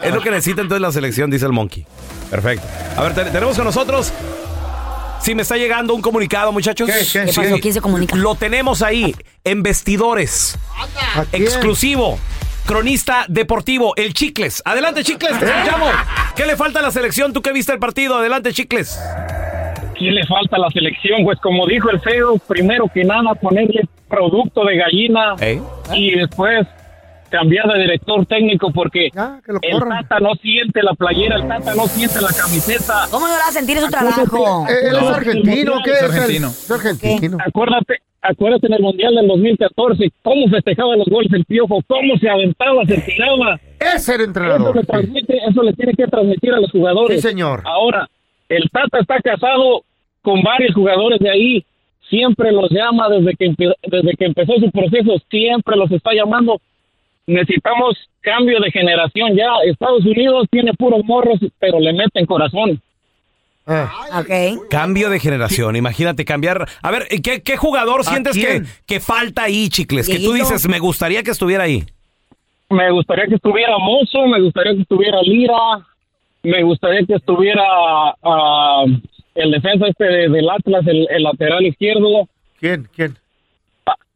[0.03, 1.85] Es lo que necesita entonces la selección, dice el Monkey.
[2.31, 2.67] Perfecto.
[2.97, 4.13] A ver, te- tenemos con nosotros.
[5.25, 6.87] Sí, me está llegando un comunicado, muchachos.
[6.87, 7.25] ¿Qué, qué?
[7.25, 7.57] ¿Qué pasó?
[7.59, 8.15] ¿Quién se comunica?
[8.15, 10.59] Lo tenemos ahí, en vestidores.
[11.17, 11.45] ¿A quién?
[11.45, 12.19] Exclusivo.
[12.67, 14.61] Cronista deportivo, el Chicles.
[14.67, 15.95] Adelante, Chicles, te escuchamos.
[16.37, 17.33] ¿Qué le falta a la selección?
[17.33, 18.19] ¿Tú que viste el partido?
[18.19, 19.01] Adelante, Chicles.
[19.99, 21.25] ¿Qué le falta a la selección?
[21.25, 25.59] Pues como dijo el feo, primero que nada ponerle producto de gallina Ey.
[25.95, 26.67] y después
[27.35, 29.79] cambiar de director técnico porque el.
[29.89, 33.07] Tata no siente la playera, el Tata no siente la camiseta.
[33.11, 34.67] ¿Cómo no va a sentir su trabajo?
[34.69, 36.03] Eh, Él es No, argentino, ¿qué es?
[36.03, 36.49] argentino.
[36.49, 37.39] Es argentino.
[37.45, 42.29] Acuérdate, acuérdate en el Mundial del 2014, cómo festejaba los goles el Piojo, cómo se
[42.31, 43.59] aventaba, se tiraba.
[43.81, 44.77] Es el Eso entrenador.
[44.77, 47.21] le, transmite, eso le tiene que transmitir a los jugadores.
[47.21, 47.63] Sí, señor.
[47.65, 48.09] Ahora,
[48.49, 49.83] el Tata está casado
[50.23, 51.67] con varios jugadores de ahí.
[52.09, 55.17] Siempre los llama desde que, desde que empezó su proceso.
[55.31, 56.61] Siempre los está llamando.
[57.27, 59.49] Necesitamos cambio de generación ya.
[59.65, 62.81] Estados Unidos tiene puros morros, pero le meten corazón.
[63.67, 64.69] Ah, Ok.
[64.69, 66.69] Cambio de generación, imagínate cambiar.
[66.83, 70.07] A ver, ¿qué, qué jugador sientes que, que falta ahí, Chicles?
[70.07, 71.83] Que tú dices, me gustaría que estuviera ahí.
[72.69, 75.55] Me gustaría que estuviera Mozo, me gustaría que estuviera Lira,
[76.43, 77.63] me gustaría que estuviera
[78.23, 78.85] ah,
[79.35, 82.29] el defensa este de- del Atlas, el, el lateral izquierdo.
[82.61, 82.89] ¿Quién?
[82.95, 83.17] ¿Quién?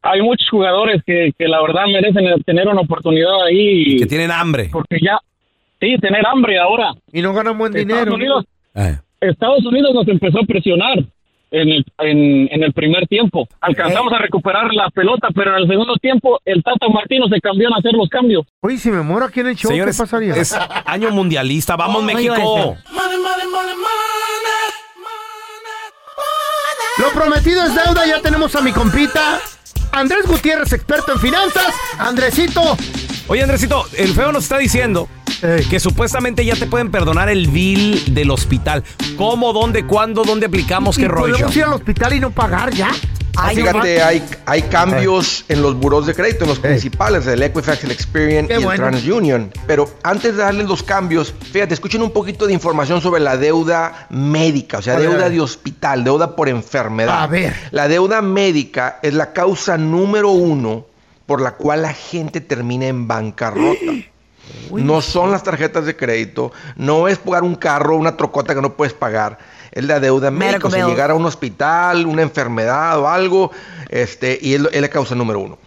[0.01, 3.97] Hay muchos jugadores que, que la verdad merecen tener una oportunidad ahí.
[3.99, 4.69] Que tienen hambre.
[4.71, 5.19] Porque ya,
[5.79, 6.93] sí, tener hambre ahora.
[7.11, 8.15] Y no ganan buen Estados dinero.
[8.15, 8.97] Unidos, Eh.
[9.21, 10.97] Estados Unidos nos empezó a presionar
[11.51, 13.47] en el, en, en el primer tiempo.
[13.59, 17.67] Alcanzamos a recuperar la pelota, pero en el segundo tiempo el Tata Martino se cambió
[17.73, 18.45] a hacer los cambios.
[18.61, 20.33] Oye, si me muero aquí en el show, Señores, ¿qué pasaría?
[20.35, 21.75] es año mundialista.
[21.75, 22.77] Vamos, Oye, México.
[26.97, 29.39] Lo prometido es deuda, ya tenemos a mi compita.
[29.91, 31.73] Andrés Gutiérrez, experto en finanzas.
[31.97, 32.77] Andresito.
[33.27, 35.07] Oye, Andresito, el feo nos está diciendo
[35.41, 38.83] Que supuestamente ya te pueden perdonar el bill del hospital.
[39.17, 40.97] ¿Cómo, dónde, cuándo, dónde aplicamos?
[40.97, 41.33] ¿Y ¿Qué rollo?
[41.33, 42.91] podemos ir al hospital y no pagar ya?
[43.41, 47.41] Ay, no Fíjate, hay, hay cambios en los buros de crédito, en los principales, el
[47.41, 48.83] Equifax, el Experian Qué y el bueno.
[48.83, 49.51] TransUnion.
[49.65, 54.07] Pero antes de darles los cambios, fíjate, escuchen un poquito de información sobre la deuda
[54.09, 55.31] médica, o sea, a deuda ver.
[55.31, 57.23] de hospital, deuda por enfermedad.
[57.23, 57.55] A ver.
[57.71, 60.85] La deuda médica es la causa número uno
[61.25, 63.79] por la cual la gente termina en bancarrota.
[64.71, 68.73] No son las tarjetas de crédito, no es pagar un carro, una trocota que no
[68.73, 69.37] puedes pagar.
[69.71, 73.51] Es la deuda médica, o sea, llegar a un hospital, una enfermedad o algo,
[73.89, 75.57] este, y es, es la causa número uno.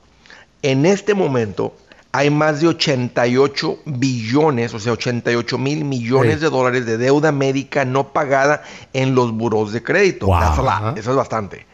[0.63, 1.75] En este momento
[2.14, 6.40] hay más de 88 billones, o sea, 88 mil millones Sí.
[6.40, 10.27] de dólares de deuda médica no pagada en los buros de crédito.
[10.27, 10.40] Wow.
[10.40, 10.68] That's a lot.
[10.70, 10.94] Ajá.
[10.96, 11.66] Eso es bastante.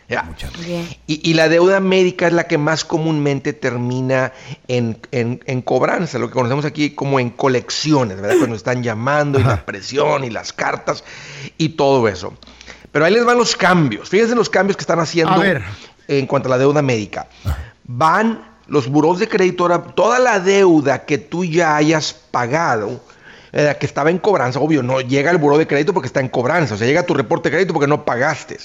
[1.07, 4.33] Y, y la deuda médica es la que más comúnmente termina
[4.66, 8.37] en, en- en cobranza, lo que conocemos aquí como en colecciones, ¿verdad?
[8.38, 11.05] Cuando están llamando y la presión y las cartas
[11.59, 12.33] y todo eso.
[12.90, 14.09] Pero ahí les van los cambios.
[14.09, 15.42] Fíjense los cambios que están haciendo
[16.07, 17.29] en cuanto a la deuda médica.
[17.85, 23.01] Van los buros de crédito, ahora, toda la deuda que tú ya hayas pagado,
[23.53, 26.29] eh, que estaba en cobranza, obvio, no llega al buró de crédito porque está en
[26.29, 28.59] cobranza, o sea, llega tu reporte de crédito porque no pagaste.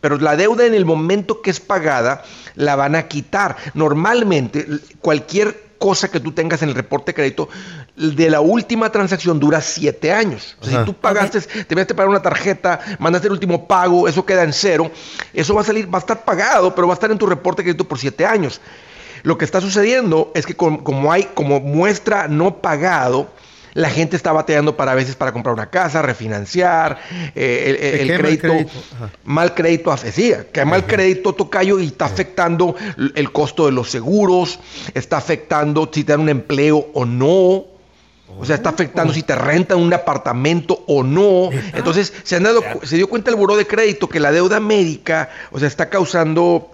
[0.00, 2.24] Pero la deuda en el momento que es pagada
[2.56, 3.56] la van a quitar.
[3.72, 4.66] Normalmente,
[5.00, 7.48] cualquier cosa que tú tengas en el reporte de crédito,
[7.96, 10.56] de la última transacción dura siete años.
[10.60, 14.26] O sea, si tú pagaste, te de pagar una tarjeta, mandaste el último pago, eso
[14.26, 14.90] queda en cero,
[15.32, 17.62] eso va a salir, va a estar pagado, pero va a estar en tu reporte
[17.62, 18.60] de crédito por siete años.
[19.24, 23.28] Lo que está sucediendo es que com- como hay, como muestra no pagado,
[23.76, 26.96] La gente está batallando para a veces para comprar una casa, refinanciar,
[27.34, 28.70] eh, el- crédito, crédito.
[28.94, 29.10] Ajá.
[29.24, 32.76] mal crédito, así, que mal crédito tocayo y está afectando
[33.16, 34.60] el costo de los seguros,
[34.94, 37.64] está afectando si te dan un empleo o no.
[38.38, 41.50] O sea, está afectando si te rentan un apartamento o no.
[41.72, 45.30] Entonces, se, han dado, se dio cuenta el buró de crédito que la deuda médica,
[45.50, 46.70] o sea, está causando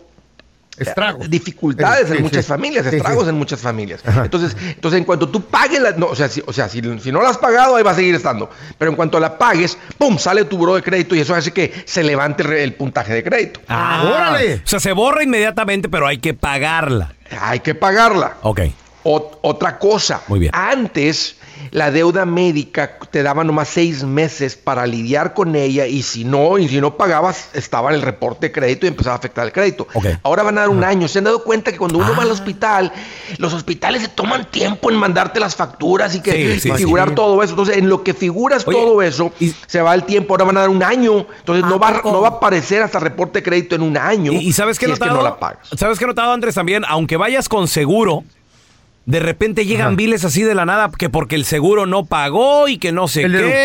[0.81, 1.29] Estragos.
[1.31, 2.49] dificultades Sí, en sí, muchas sí.
[2.49, 3.29] familias, estragos sí.
[3.31, 4.01] en muchas familias.
[4.05, 7.13] Entonces, entonces, en cuanto tú pagues la, no, o sea, si, o sea, si, si
[7.13, 8.51] no la has pagado, ahí va a seguir estando.
[8.79, 11.73] Pero en cuanto la pagues, pum, sale tu buró de crédito y eso hace que
[11.85, 13.61] se levante el, puntaje de crédito.
[13.69, 17.13] Ah, O sea, se borra inmediatamente, pero hay que pagarla.
[17.41, 18.37] Hay que pagarla.
[18.43, 18.61] Ok.
[19.05, 20.21] Ot- otra cosa.
[20.29, 20.53] Muy bien.
[20.55, 21.37] Antes,
[21.73, 26.59] la deuda médica te daba nomás seis meses para lidiar con ella y si no,
[26.59, 29.53] y si no pagabas, estaba en el reporte de crédito y empezaba a afectar el
[29.53, 29.87] crédito.
[30.23, 31.07] Ahora van a dar un año.
[31.09, 32.17] Se han dado cuenta que cuando uno Ah.
[32.19, 32.93] va al hospital,
[33.39, 37.15] los hospitales se toman tiempo en mandarte las facturas y que Sí, figurar sí.
[37.15, 37.53] todo eso.
[37.53, 39.33] Entonces, en lo que figuras todo eso,
[39.67, 40.35] se va el tiempo.
[40.35, 41.27] Ahora van a dar un año.
[41.39, 44.33] Entonces, no, va, no va a aparecer hasta el reporte de crédito en un año.
[44.33, 45.23] ¿Y, y sabes qué he si es que notado?
[45.23, 45.69] no la pagas.
[45.77, 46.85] ¿Sabes qué he notado, Andrés, también?
[46.89, 48.25] Aunque vayas con seguro,
[49.07, 52.79] de repente llegan biles así de la nada, que porque el seguro no pagó y
[52.79, 53.65] que no sé El qué.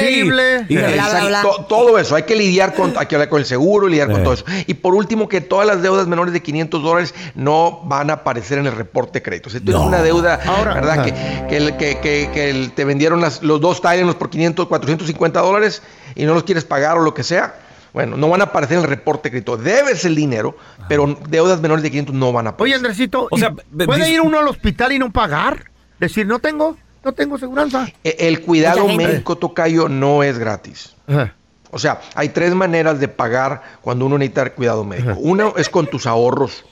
[0.67, 3.45] y- y- Exacto, to- Todo eso, hay que lidiar con, hay que hablar con el
[3.45, 4.45] seguro, lidiar con todo eso.
[4.65, 8.57] Y por último, que todas las deudas menores de 500 dólares no van a aparecer
[8.57, 9.49] en el reporte de crédito.
[9.49, 10.39] Si tú tienes una deuda,
[10.73, 11.03] ¿verdad?
[11.03, 14.67] Que, que, el- que- que- que el- te vendieron las- los dos Tylenol por 500,
[14.67, 15.83] 450 dólares
[16.15, 17.59] y no los quieres pagar o lo que sea.
[17.95, 19.55] Bueno, no van a aparecer en el reporte de crédito.
[19.55, 20.57] Debes el dinero,
[20.89, 22.63] pero deudas menores de 500 no van a aparecer.
[22.65, 25.71] Oye, Andresito, O sea, ¿y be- ¿puede ir uno al hospital y no pagar?
[25.97, 27.87] Decir, no tengo, no tengo seguranza.
[28.03, 30.93] E- El cuidado médico tocayo no es gratis.
[31.71, 35.13] O sea, hay tres maneras de pagar cuando uno necesita cuidado médico.
[35.17, 36.65] Una es con tus ahorros.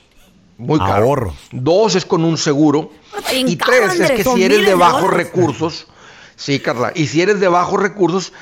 [0.57, 1.05] Muy caro.
[1.05, 1.35] Ahorros.
[1.53, 2.91] Dos es con un seguro.
[3.33, 5.87] Y caro, tres es que si eres de bajos recursos.
[6.35, 6.91] Sí, Carla.
[6.95, 8.33] Y si eres de bajos recursos,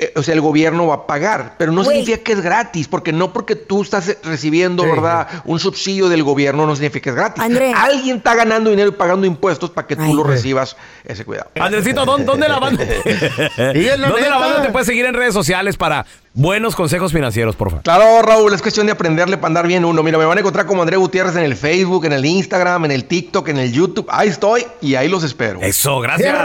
[0.00, 1.56] eh, o sea, el gobierno va a pagar.
[1.58, 5.26] Pero no significa que es gratis, porque no porque tú estás eh, recibiendo, ¿verdad?
[5.44, 7.42] Un subsidio del gobierno no significa que es gratis.
[7.42, 7.74] Andrés.
[7.76, 11.50] Alguien está ganando dinero y pagando impuestos para que tú lo recibas ese cuidado.
[11.58, 12.84] Andresito, ¿dónde, dónde la banda?
[13.56, 17.82] ¿Dónde la banda te puede seguir en redes sociales para buenos consejos financieros, por favor?
[17.82, 20.04] Claro, Raúl, es cuestión de aprenderle para andar bien uno.
[20.04, 22.92] Mira, me van a encontrar como André Gutiérrez en el Facebook, en el Instagram, en
[22.92, 24.06] el TikTok, en el YouTube.
[24.10, 25.60] Ahí estoy y ahí los espero.
[25.60, 26.38] Eso, gracias.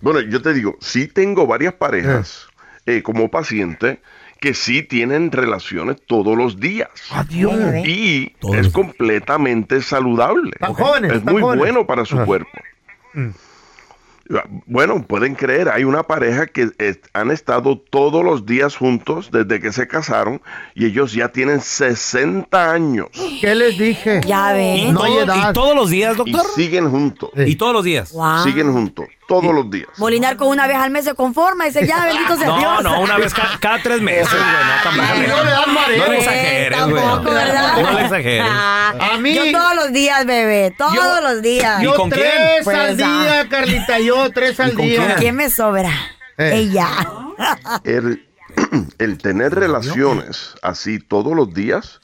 [0.00, 2.46] Bueno, yo te digo, sí tengo varias parejas
[2.86, 4.00] eh, como paciente
[4.40, 6.90] que sí tienen relaciones todos los días.
[7.10, 7.54] Adiós.
[7.86, 10.50] Y es completamente saludable.
[10.52, 11.60] Están jóvenes, es están muy jóvenes.
[11.60, 12.26] bueno para su Ajá.
[12.26, 12.50] cuerpo.
[14.66, 19.60] Bueno, pueden creer, hay una pareja que eh, han estado todos los días juntos desde
[19.60, 20.40] que se casaron
[20.74, 23.08] y ellos ya tienen 60 años.
[23.40, 24.22] ¿Qué les dije?
[24.26, 24.88] Ya ven.
[24.90, 26.46] ¿Y, todo- y todos los días, Y doctor?
[26.54, 27.30] siguen juntos.
[27.36, 28.12] Y todos los días.
[28.12, 28.42] Wow.
[28.44, 29.88] Siguen juntos, todos los días.
[29.98, 32.82] Molinar con una vez al mes se conforma y dice, ya, bendito sea No, Dios.
[32.82, 34.42] no, una vez ca- cada, tres meses, güey.
[34.42, 35.36] No, tampoco.
[35.36, 35.98] no le dan mareo.
[35.98, 37.02] No le Eh, exageres, güey.
[37.02, 37.76] tampoco, ¿verdad?
[37.82, 38.46] No le exageres.
[38.50, 40.74] A mí- Yo todos los días, bebé.
[40.76, 41.82] Todos Yo- los días.
[41.82, 45.16] Yo tres Pues, al ah, día, Carlita, yo tres al día.
[45.16, 45.90] ¿Quién me sobra?
[46.36, 46.88] Ella.
[47.84, 48.26] El,
[48.98, 52.00] el tener relaciones así todos los días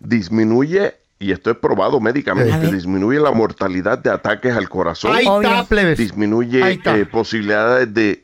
[0.00, 5.14] disminuye, y esto es probado médicamente, disminuye la mortalidad de ataques al corazón.
[5.14, 5.96] Ahí está, plebes.
[5.98, 6.96] Disminuye Ahí está.
[6.98, 8.22] eh, posibilidades de,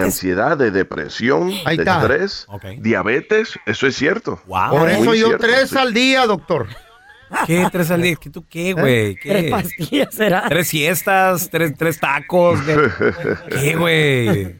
[0.00, 2.00] ansiedad, de depresión, Ahí de está.
[2.00, 2.46] estrés,
[2.78, 4.40] diabetes, eso es cierto.
[4.46, 5.78] Por eso Muy yo cierto, tres sí.
[5.78, 6.66] al día, doctor.
[7.46, 7.64] ¿Qué?
[7.70, 8.16] ¿Tres al día?
[8.20, 9.14] ¿Qué, ¿Tú qué, güey?
[9.14, 9.28] ¿Qué?
[9.28, 10.48] Tres pastillas será.
[10.48, 11.48] ¿Tres siestas?
[11.50, 12.58] ¿Tres, tres tacos?
[12.62, 12.76] ¿Qué,
[13.50, 14.56] ¿Qué, güey?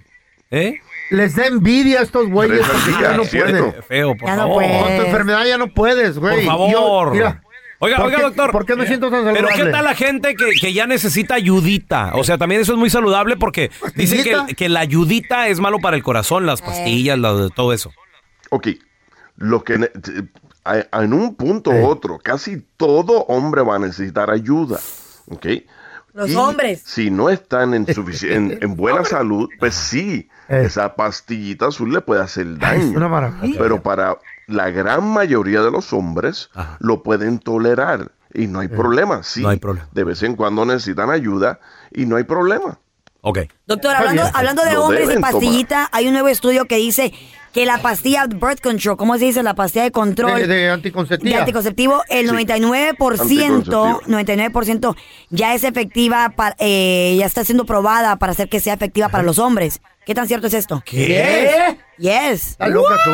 [0.53, 0.75] ¿Eh?
[1.11, 2.61] Les da envidia a estos güeyes.
[3.01, 3.75] Ya no pueden.
[3.89, 4.63] Feo, por Ya no favor.
[4.63, 6.47] Con tu enfermedad ya no puedes, güey.
[6.47, 7.11] Por Yo- favor.
[7.11, 7.43] mira,
[7.81, 8.53] Oiga, ¿por oiga, qué- doctor.
[8.53, 9.65] ¿Por qué me siento tan Pero saludable?
[9.65, 12.13] ¿qué tal la gente que, que ya necesita ayudita?
[12.15, 14.47] O sea, también eso es muy saludable porque dicen ¿Pastillita?
[14.47, 17.91] que, que la ayudita es malo para el corazón, las pastillas, la- todo eso.
[18.51, 18.69] Ok,
[19.37, 19.91] lo que
[20.93, 24.79] en un punto u otro, casi todo hombre va a necesitar ayuda.
[25.29, 25.47] Ok.
[26.13, 26.83] Los Y hombres.
[26.85, 32.21] Si no están en, en, en buena salud, pues sí, esa pastillita azul le puede
[32.21, 32.97] hacer daño.
[32.97, 33.59] una maravilla.
[33.59, 34.19] Pero para
[34.51, 39.23] la gran mayoría de los hombres lo pueden tolerar y no hay problema.
[39.23, 39.45] Sí,
[39.93, 41.61] de vez en cuando necesitan ayuda
[41.93, 42.79] y no hay problema.
[43.23, 43.41] Ok.
[43.67, 45.33] Doctor, hablando, hablando de Lo hombres y tomar.
[45.33, 47.13] pastillita, hay un nuevo estudio que dice
[47.53, 49.43] que la pastilla birth control, ¿cómo se dice?
[49.43, 51.35] La pastilla de control De, de anticonceptiva.
[51.35, 52.95] de anticonceptivo, el 99%,
[54.07, 54.97] 99%
[55.31, 59.23] ya es efectiva, para, eh, ya está siendo probada para hacer que sea efectiva para
[59.25, 59.81] los hombres.
[60.07, 60.83] ¿Qué tan cierto es esto?
[60.87, 61.77] ¿Qué?
[61.99, 62.53] Yes.
[62.53, 63.11] Estás loca tú.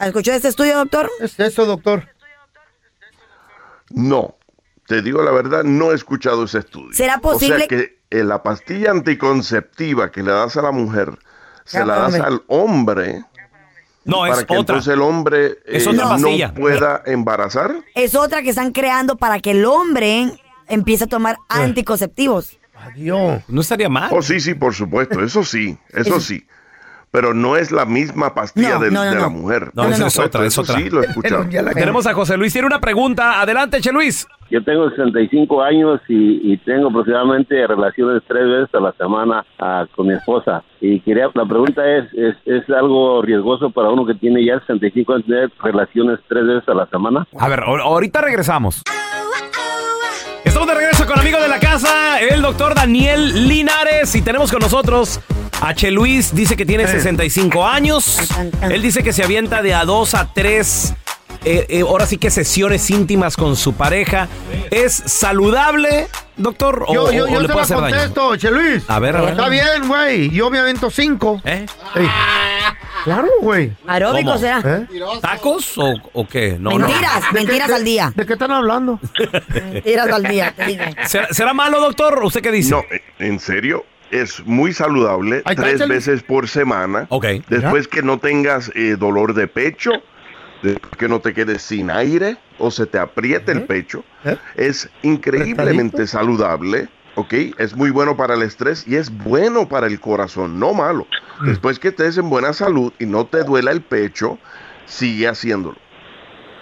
[0.00, 1.10] ¿Escuchó este estudio, doctor?
[1.20, 2.08] Es eso, doctor.
[3.90, 4.36] No,
[4.86, 6.92] te digo la verdad, no he escuchado ese estudio.
[6.92, 11.18] ¿Será O posible- sea que eh, la pastilla anticonceptiva que le das a la mujer,
[11.64, 13.24] se la das al hombre.
[14.04, 14.58] No, para es que otra.
[14.60, 17.74] entonces el hombre Es eh, otra no pueda embarazar.
[17.94, 20.30] Es otra que están creando para que el hombre
[20.68, 22.58] empiece a tomar anticonceptivos.
[22.76, 23.42] Adiós.
[23.48, 24.10] No estaría mal.
[24.12, 26.46] Oh, sí, sí, por supuesto, eso sí, eso sí.
[27.12, 29.22] Pero no es la misma pastilla No, del- no, no, de no.
[29.22, 29.70] la mujer.
[29.74, 30.76] No, esa es otra, es eso otra.
[30.76, 31.46] Sí, lo he escuchado.
[31.72, 33.40] Tenemos a José Luis, tiene una pregunta.
[33.40, 34.26] Adelante, Che Luis.
[34.50, 39.86] Yo tengo 65 años y, y tengo aproximadamente relaciones tres veces a la semana ah,
[39.96, 40.62] con mi esposa.
[40.80, 45.12] Y quería, la pregunta es, es, ¿es algo riesgoso para uno que tiene ya 65
[45.14, 47.26] años tener relaciones tres veces a la semana?
[47.38, 48.82] A ver, ahor- ahorita regresamos.
[50.44, 54.14] Estamos de regreso con amigo de la casa, el doctor Daniel Linares.
[54.14, 55.20] Y tenemos con nosotros
[55.74, 58.18] Che Luis, dice que tiene 65 años.
[58.62, 60.94] Él dice que se avienta de a dos a tres.
[61.44, 64.28] eh, eh, ahora sí que sesiones íntimas con su pareja.
[64.70, 66.84] ¿Es saludable, doctor?
[66.88, 67.94] ¿O, Yo, yo, o yo le se puede la hacer daño?
[67.96, 68.82] contesto, Che Luis.
[68.88, 69.30] A ver, a ver.
[69.30, 70.30] Está bien, güey.
[70.30, 71.40] Yo me avento cinco.
[71.44, 71.66] ¿Eh?
[71.94, 72.08] Ey.
[73.04, 73.72] Claro, güey.
[73.86, 74.40] Aeróbico ¿Cómo?
[74.40, 74.60] será.
[74.64, 74.86] ¿Eh?
[75.20, 76.56] ¿Tacos o, o qué?
[76.58, 76.86] No, no.
[76.88, 78.12] Mentiras, mentiras al día.
[78.16, 78.98] ¿De qué están hablando?
[79.72, 80.84] Mentiras al día, te digo.
[81.06, 82.20] ¿Será, será malo, doctor?
[82.24, 82.70] ¿Usted qué dice?
[82.70, 87.06] No, eh, en serio, es muy saludable tres veces por semana.
[87.10, 87.26] Ok.
[87.48, 89.92] Después que no tengas eh, dolor de pecho,
[90.62, 94.04] después que no te quedes sin aire o se te apriete el pecho,
[94.56, 96.88] es increíblemente saludable.
[97.18, 97.32] ¿Ok?
[97.56, 101.06] Es muy bueno para el estrés y es bueno para el corazón, no malo.
[101.40, 101.46] Mm.
[101.46, 104.38] Después que estés en buena salud y no te duela el pecho,
[104.84, 105.78] sigue haciéndolo.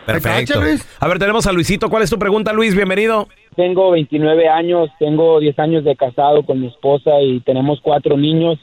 [0.06, 0.60] Perfecto.
[1.00, 1.88] A ver, tenemos a Luisito.
[1.88, 2.74] ¿Cuál es tu pregunta, Luis?
[2.74, 3.28] Bienvenido.
[3.56, 8.58] Tengo 29 años, tengo 10 años de casado con mi esposa y tenemos cuatro niños.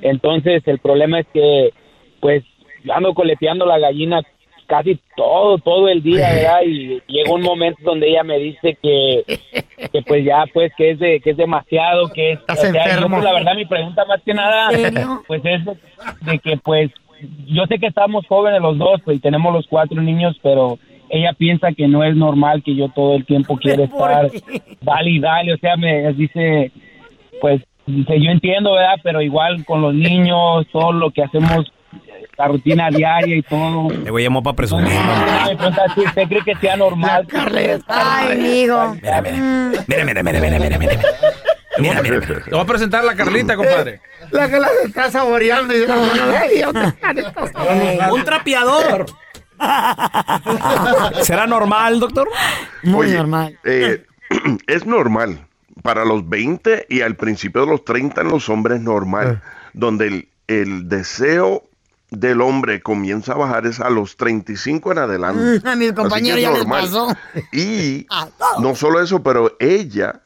[0.00, 1.72] Entonces, el problema es que,
[2.20, 2.42] pues,
[2.92, 4.22] ando coleteando la gallina
[4.66, 6.62] casi todo, todo el día, ¿verdad?
[6.64, 9.22] Y llega un momento donde ella me dice que,
[9.92, 12.40] que pues ya, pues, que es, de, que es demasiado, que es...
[12.40, 14.70] Estás o sea, yo, pues, la verdad, mi pregunta más que nada,
[15.26, 15.76] pues, es de,
[16.22, 16.90] de que, pues,
[17.46, 20.78] yo sé que estamos jóvenes los dos pues, y tenemos los cuatro niños, pero
[21.12, 24.30] ella piensa que no es normal que yo todo el tiempo quiera estar
[24.80, 26.72] dale y dale, o sea, me dice,
[27.38, 28.94] pues, dice, yo entiendo, ¿verdad?
[29.02, 31.70] Pero igual con los niños, todo lo que hacemos,
[32.38, 33.88] la rutina diaria y todo.
[33.88, 34.88] Te voy a llamar para presumir.
[34.88, 37.26] Me pregunta si usted cree que sea normal.
[37.88, 38.96] Ay, amigo.
[39.86, 40.98] Mira, mira, mira, mira, mira, mira.
[41.78, 42.42] Mira, mira, mira.
[42.42, 44.00] Te voy a presentar a la Carlita, compadre.
[44.30, 45.74] La que la está saboreando.
[45.76, 45.82] Y...
[48.12, 49.04] Un trapeador.
[51.22, 52.28] ¿Será normal, doctor?
[52.82, 53.58] Muy Oye, normal.
[53.64, 54.04] eh,
[54.66, 55.46] es normal.
[55.82, 59.42] Para los 20 y al principio de los 30 en los hombres es normal.
[59.72, 61.64] Donde el, el deseo
[62.10, 65.68] del hombre comienza a bajar es a los 35 en adelante.
[65.68, 67.08] A mis compañeros ya les pasó.
[67.52, 68.06] Y
[68.60, 70.20] no solo eso, pero ella,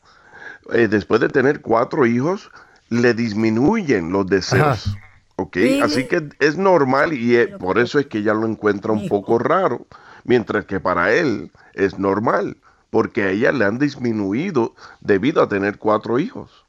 [0.72, 2.50] eh, después de tener cuatro hijos,
[2.88, 4.96] le disminuyen los deseos.
[5.36, 5.56] ¿Ok?
[5.56, 5.80] Really?
[5.80, 9.38] Así que es normal y eh, por eso es que ella lo encuentra un poco
[9.38, 9.86] raro,
[10.24, 12.56] mientras que para él es normal,
[12.90, 16.64] porque a ella le han disminuido debido a tener cuatro hijos.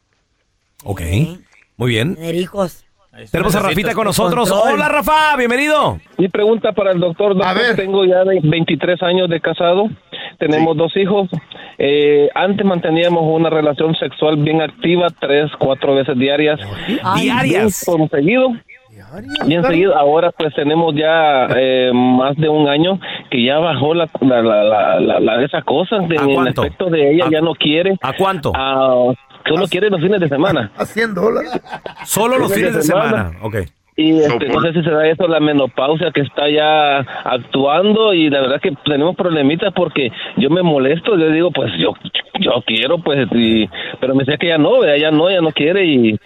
[0.84, 1.02] Ok.
[1.78, 2.16] Muy bien.
[2.16, 2.87] Tener hijos.
[3.32, 4.50] Tenemos a Rafita con nosotros.
[4.50, 4.74] Control.
[4.76, 5.98] Hola, Rafa, bienvenido.
[6.18, 9.86] Mi pregunta para el doctor, doctor tengo ya de 23 años de casado,
[10.38, 11.28] tenemos dos hijos.
[11.80, 16.60] Eh, antes manteníamos una relación sexual bien activa, tres, cuatro veces diarias.
[17.04, 17.24] Ay.
[17.24, 17.84] Diarias.
[17.88, 18.50] Bien por seguido.
[19.46, 19.96] Bien seguido.
[19.98, 23.00] Ahora pues tenemos ya eh, más de un año
[23.30, 25.98] que ya bajó la, la, la, la, la- la- esa cosa.
[26.00, 27.96] De, ¿A en el aspecto de ella ya no quiere.
[28.02, 28.52] ¿A cuánto?
[28.56, 29.14] Ah,
[29.48, 30.72] solo quiere los fines de semana.
[30.78, 31.52] A 100 dólares.
[32.06, 33.32] Solo los fines de semana.
[33.42, 33.58] Ok.
[34.00, 38.30] Y este, no sé si se da eso la menopausia que está ya actuando y
[38.30, 41.94] la verdad que tenemos problemitas porque yo me molesto, yo digo pues yo
[42.40, 43.68] yo quiero pues y,
[44.00, 46.20] pero me dice que ya no, ya no, ya no quiere y,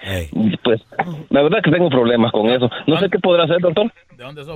[0.65, 0.81] pues
[1.29, 2.69] la verdad que tengo problemas con eso.
[2.87, 3.89] No sé qué podrá hacer, doctor.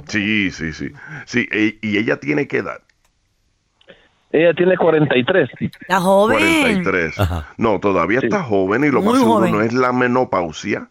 [0.07, 0.89] Sí, sí, sí.
[1.26, 2.80] Sí, e- y ella tiene que edad.
[4.36, 5.49] Ella tiene 43.
[5.59, 6.38] Está joven.
[6.38, 7.15] 43.
[7.57, 9.51] No, todavía está joven y lo Muy más seguro joven.
[9.53, 10.89] no es la menopausia.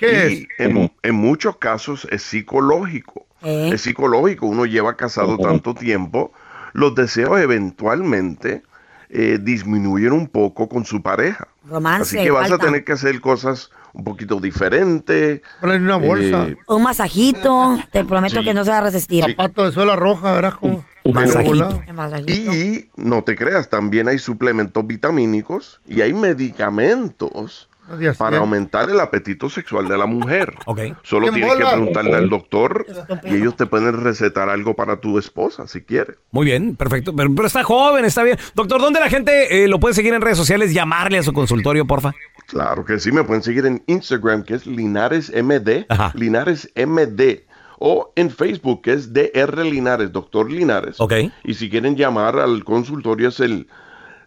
[0.00, 3.26] y en, en muchos casos es psicológico.
[3.42, 3.70] ¿Eh?
[3.74, 4.46] Es psicológico.
[4.46, 6.32] Uno lleva casado tanto tiempo,
[6.72, 8.62] los deseos eventualmente
[9.10, 11.48] eh, disminuyen un poco con su pareja.
[11.68, 12.64] Romance, Así que vas falta.
[12.64, 15.42] a tener que hacer cosas un poquito diferentes.
[15.60, 16.46] Ponerle una bolsa.
[16.48, 18.44] Eh, Un masajito, te prometo Sí.
[18.44, 19.24] que no se va a resistir.
[19.24, 20.84] Zapato de suela roja, verás cómo.
[21.04, 21.82] Masajito.
[22.28, 29.00] Y no te creas, también hay suplementos vitamínicos y hay medicamentos Dios para aumentar el
[29.00, 30.54] apetito sexual de la mujer.
[31.02, 32.86] Solo ¡Qué tienes que preguntarle al doctor
[33.24, 36.16] y ellos te pueden recetar algo para tu esposa si quieres.
[36.30, 37.14] Muy bien, perfecto.
[37.14, 38.38] Pero, pero está joven, está bien.
[38.54, 40.74] Doctor, ¿dónde la gente eh, lo puede seguir en redes sociales?
[40.74, 42.12] Llamarle a su consultorio, porfa.
[42.46, 47.46] Claro que sí, me pueden seguir en Instagram que es Linares MD, Linares MD.
[47.80, 51.00] O en Facebook que es DR Linares, Doctor Linares.
[51.00, 51.12] Ok.
[51.44, 53.68] Y si quieren llamar al consultorio es el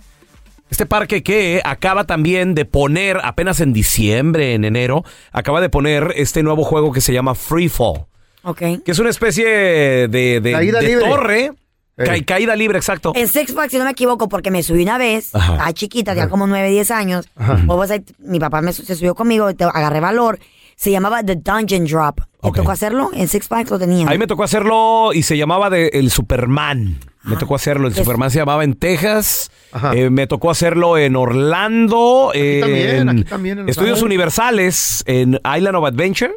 [0.69, 6.13] Este parque que acaba también de poner, apenas en diciembre, en enero, acaba de poner
[6.17, 8.07] este nuevo juego que se llama Free Fall.
[8.43, 8.59] Ok.
[8.85, 11.53] Que es una especie de, de- de torre.
[11.97, 13.13] Ca- caída libre, exacto.
[13.15, 15.53] En Six Flags, si no me equivoco, porque me subí una vez, Ajá.
[15.53, 17.29] estaba chiquita, tenía como 9, 10 años.
[17.67, 20.39] Pues, ahí, mi papá me, se subió conmigo, te- agarré valor.
[20.77, 22.19] Se llamaba The Dungeon Drop.
[22.43, 23.11] ¿Te tocó hacerlo?
[23.15, 24.09] En Six Flags lo tenían.
[24.09, 26.99] Ahí me tocó hacerlo y se llamaba de el Superman.
[27.23, 27.87] Me tocó hacerlo.
[27.87, 29.51] El Es- Superman se llamaba en Texas.
[29.95, 32.31] Eh, me tocó hacerlo en Orlando.
[32.33, 34.03] también, en aquí también en Los Estudios.
[34.03, 36.33] Universales en Island of Adventure.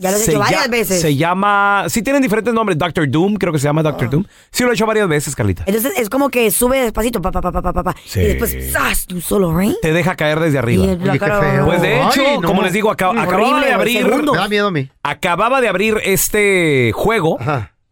[0.00, 1.00] Ya lo he Se hecho varias veces.
[1.00, 1.84] Se llama.
[1.88, 2.78] Sí, tienen diferentes nombres.
[2.78, 4.24] Doctor Doom, creo que se llama Doctor Doom.
[4.50, 5.62] Sí, lo he hecho varias veces, Carlita.
[5.66, 7.94] Entonces es como que sube despacito, pa, pa, pa, pa, pa, pa, pa.
[8.06, 8.20] Sí.
[8.20, 9.06] Y después, ¡zas!
[9.06, 9.76] Tú solo, ¿right?
[9.82, 10.84] Te deja caer desde arriba.
[10.86, 12.48] Y la cara- Pues de hecho, Ay, no.
[12.48, 14.06] como les digo, acá- Mm, acababa horrible, de abrir.
[14.06, 14.88] Me da miedo a mí.
[15.02, 17.38] Acababa de abrir este juego.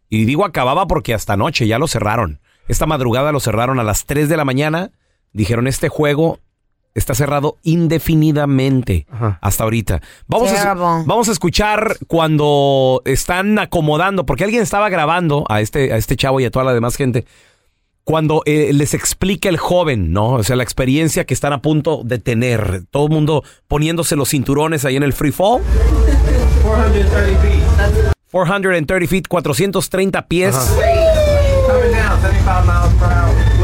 [0.09, 2.39] Y digo acababa porque hasta anoche ya lo cerraron.
[2.67, 4.91] Esta madrugada lo cerraron a las 3 de la mañana.
[5.31, 6.39] Dijeron, este juego
[6.95, 9.05] está cerrado indefinidamente
[9.41, 10.01] hasta ahorita.
[10.27, 15.97] Vamos a, vamos a escuchar cuando están acomodando, porque alguien estaba grabando a este, a
[15.97, 17.25] este chavo y a toda la demás gente.
[18.03, 20.29] Cuando eh, les explica el joven, ¿no?
[20.31, 22.85] O sea, la experiencia que están a punto de tener.
[22.89, 25.61] Todo el mundo poniéndose los cinturones ahí en el free fall.
[28.31, 30.55] 430 feet, 430 pies.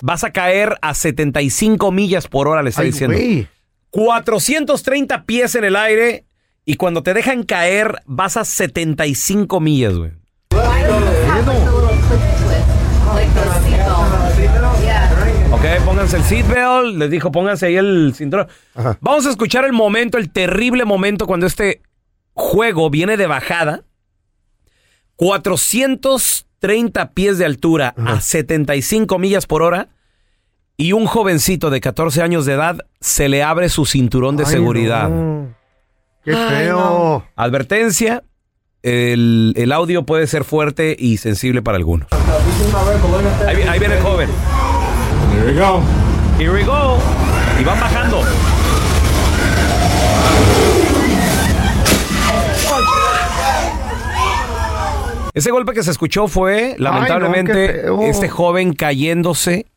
[0.01, 3.17] Vas a caer a 75 millas por hora, le está Ay, diciendo.
[3.17, 3.47] güey.
[3.89, 6.25] 430 pies en el aire
[6.65, 10.11] y cuando te dejan caer vas a 75 millas, güey.
[15.51, 16.97] Ok, pónganse el seatbelt.
[16.97, 18.47] Les dijo, pónganse ahí el cinturón.
[19.01, 21.81] Vamos a escuchar el momento, el terrible momento cuando este
[22.33, 23.83] juego viene de bajada.
[26.60, 29.89] 430 pies de altura a 75 millas por hora.
[30.78, 34.51] Y un jovencito de 14 años de edad se le abre su cinturón de Ay,
[34.51, 35.10] seguridad.
[35.10, 35.56] no.
[36.24, 37.26] Qué Ay, feo.
[37.36, 38.24] Advertencia,
[38.84, 42.08] el, el audio puede ser fuerte y sensible para algunos.
[43.47, 44.30] Ahí, ahí viene el joven.
[45.34, 45.82] Here we go.
[46.39, 46.97] Here we go.
[47.60, 48.22] Y van bajando.
[55.36, 59.67] Ese golpe que se escuchó fue, lamentablemente, este joven cayéndose.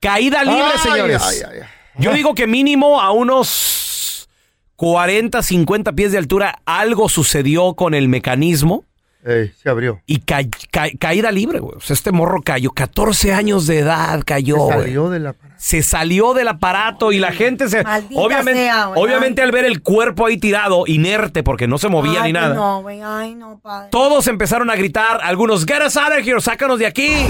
[0.00, 1.22] Caída libre, Ay, señores.
[1.22, 1.60] ay.
[1.98, 4.28] Yo digo que mínimo a unos
[4.76, 8.84] 40, 50 pies de altura algo sucedió con el mecanismo.
[9.26, 10.00] Ey, se abrió.
[10.06, 11.74] Y ca- ca- caída libre, güey.
[11.76, 12.70] O sea, este morro cayó.
[12.70, 14.68] 14 años de edad cayó.
[14.68, 15.34] Se salió de la...
[15.56, 17.82] Se salió del aparato y la gente se.
[17.82, 22.22] Maldita Obviamente, sea, obviamente al ver el cuerpo ahí tirado, inerte, porque no se movía
[22.22, 22.54] Ay, ni nada.
[22.54, 23.88] No, güey, ay, no, padre.
[23.90, 25.18] Todos empezaron a gritar.
[25.22, 27.26] Algunos, get us out of here, sácanos de aquí.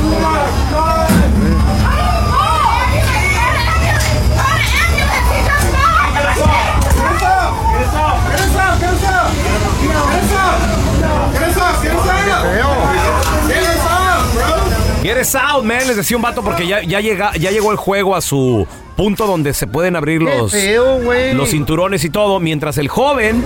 [15.10, 15.78] Es out, man.
[15.86, 19.26] Les decía un vato porque ya, ya, llega, ya llegó el juego a su punto
[19.26, 21.00] donde se pueden abrir los, feo,
[21.34, 23.44] los cinturones y todo, mientras el joven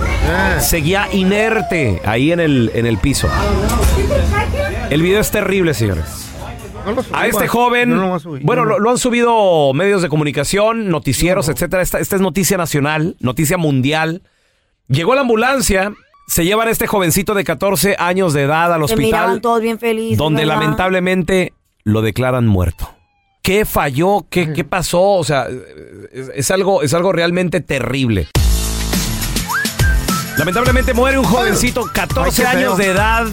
[0.59, 3.29] seguía inerte ahí en el, en el piso.
[4.89, 6.29] El video es terrible, señores.
[7.13, 10.89] A este joven, No lo a bueno, No, lo, lo han subido medios de comunicación,
[10.89, 11.83] noticieros, etcétera.
[11.83, 14.23] Esta, esta es noticia nacional, noticia mundial.
[14.87, 15.93] Llegó la ambulancia,
[16.27, 19.79] se llevan a este jovencito de 14 años de edad al Se hospital, todos bien
[19.79, 20.17] felices.
[20.17, 20.59] donde ¿verdad?
[20.61, 21.53] lamentablemente
[21.83, 22.89] lo declaran muerto.
[23.43, 24.25] ¿Qué falló?
[24.29, 25.01] ¿Qué, qué pasó?
[25.01, 25.47] O sea,
[26.13, 28.27] es, es algo, es algo realmente terrible.
[30.37, 33.27] Lamentablemente muere un jovencito, 14 Ay, qué años de edad,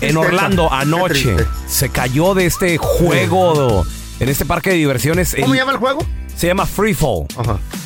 [0.00, 0.16] en.
[0.16, 1.36] Orlando anoche.
[1.66, 3.86] Se cayó de este juego
[4.20, 5.36] en este parque de diversiones.
[5.40, 6.04] ¿Cómo El- llama el juego?
[6.34, 7.26] Se llama Free Fall.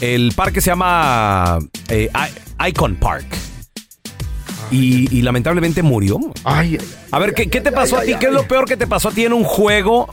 [0.00, 3.26] El parque se llama eh, I- Icon Park.
[4.70, 6.18] Y, y lamentablemente murió.
[6.44, 6.78] Ay,
[7.10, 8.14] A ver, ¿qué, qué te pasó a ti?
[8.18, 10.08] ¿Qué es lo peor que te pasó a ti en un juego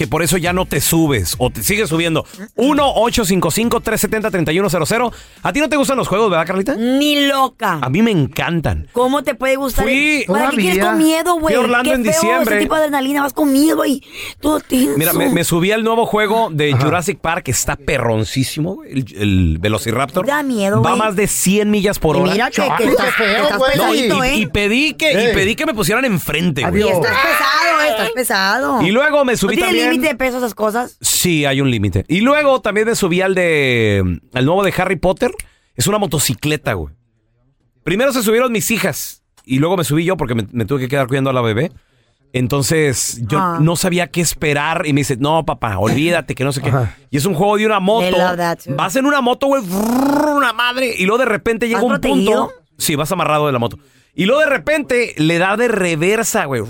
[0.00, 2.24] que por eso ya no te subes o te sigues subiendo?
[2.56, 5.12] 1-855-370-3100.
[5.42, 6.74] ¿A ti no te gustan los juegos, verdad, Carlita?
[6.74, 7.80] Ni loca.
[7.82, 8.88] A mí me encantan.
[8.92, 9.84] ¿Cómo te puede gustar?
[9.84, 11.54] Fui- ¿Para qué quieres con miedo, güey?
[11.54, 12.54] Fui Orlando Qué en feo, diciembre.
[12.56, 14.02] Ese tipo de adrenalina, vas con miedo, güey.
[14.40, 14.94] Todo tenso.
[14.96, 19.58] Mira, me, me subí al nuevo juego de Jurassic Park, está perroncísimo, güey, el, el
[19.58, 20.24] Velociraptor.
[20.26, 21.02] Da miedo, Va güey.
[21.02, 22.32] más de 100 millas por Y hora.
[22.32, 24.34] mira que- que estás- feo, que estás No, y, pesadito, y- ¿eh?
[24.36, 26.84] y pedí que, y pedí que me pusieran enfrente, güey.
[26.84, 28.80] Y estás pesado, eh, estás pesado.
[28.82, 30.96] Y luego me subí ¿No tiene también- límite de peso esas cosas?
[31.00, 32.04] Sí, hay un límite.
[32.08, 34.20] Y luego también me subí al de.
[34.32, 35.32] al nuevo de Harry Potter.
[35.76, 36.94] Es una motocicleta, güey.
[37.82, 39.22] Primero se subieron mis hijas.
[39.44, 41.72] Y luego me subí yo porque me, me tuve que quedar cuidando a la bebé.
[42.32, 43.58] Entonces, yo Ah.
[43.60, 44.86] no sabía qué esperar.
[44.86, 46.72] Y me dice, no, papá, olvídate que no sé qué.
[47.10, 48.16] Y es un juego de una moto.
[48.76, 50.94] Vas en una moto, güey, una madre.
[50.96, 52.46] Y luego de repente llega ¿Vas un protegido?
[52.48, 52.59] punto.
[52.80, 53.78] Sí, vas amarrado de la moto.
[54.14, 56.62] Y luego de repente le da de reversa, güey.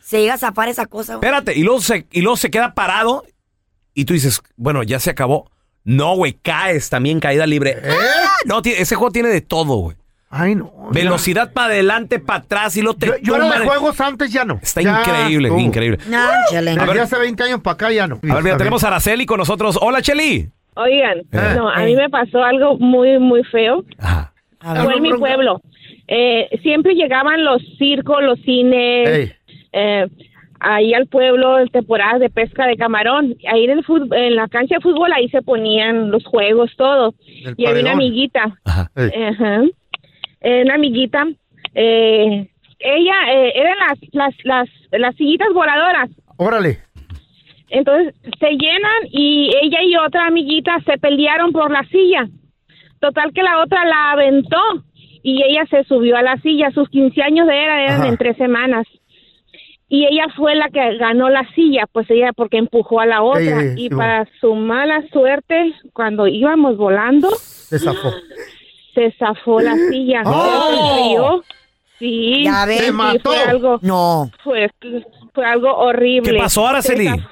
[0.00, 1.26] Se llega a zafar esa cosa, güey.
[1.26, 3.24] Espérate, y luego, se, y luego se queda parado
[3.94, 5.50] y tú dices, bueno, ya se acabó.
[5.84, 7.76] No, güey, caes también caída libre.
[7.88, 8.28] ¡Ah!
[8.46, 9.96] No, ese juego tiene de todo, güey.
[10.30, 10.70] Ay, no.
[10.92, 14.44] Velocidad para adelante, para atrás y lo te Yo, yo era de juegos antes, ya
[14.44, 14.58] no.
[14.62, 15.60] Está Ya increíble, estuvo.
[15.60, 15.98] increíble.
[16.08, 16.72] No, chale.
[16.72, 18.16] A ver- hace 20 años para acá ya no.
[18.28, 19.78] A ver, mira, tenemos a Araceli con nosotros.
[19.80, 20.50] Hola, Cheli.
[20.74, 21.54] Oigan, Eh.
[21.56, 23.84] no, a mí me pasó algo muy, muy feo.
[24.84, 25.60] Fue en mi pueblo.
[26.06, 29.08] Eh, siempre llegaban los circos, los cines,
[29.72, 30.06] eh,
[30.60, 33.36] ahí al pueblo en temporadas de pesca de camarón.
[33.52, 37.14] Ahí en, el fut- en la cancha de fútbol, ahí se ponían los juegos, todo.
[37.56, 38.58] Y había una amiguita.
[39.28, 39.62] Ajá.
[40.40, 41.26] Eh, una amiguita.
[41.74, 42.48] eh,
[42.80, 46.10] ella, eh, eran las, las, las, las sillitas voladoras.
[46.36, 46.78] Órale.
[47.70, 52.26] Entonces se llenan y ella y otra amiguita se pelearon por la silla.
[53.00, 54.60] Total que la otra la aventó
[55.22, 56.70] y ella se subió a la silla.
[56.72, 58.08] Sus 15 años de edad eran Ajá.
[58.08, 58.86] en tres semanas.
[59.90, 63.40] Y ella fue la que ganó la silla, pues ella porque empujó a la otra.
[63.40, 68.10] Ey, ey, y sí, para su mala suerte, cuando íbamos volando, Se zafó.
[68.94, 70.22] se zafó la silla.
[70.26, 71.40] ¡Oh!
[71.98, 72.82] Sí, Ya ves.
[72.84, 73.30] Se mató.
[73.30, 74.30] fue algo, No.
[74.44, 74.70] fue,
[75.34, 76.32] fue algo horrible.
[76.32, 77.06] ¿Qué pasó, Araceli?
[77.06, 77.28] Se zaf-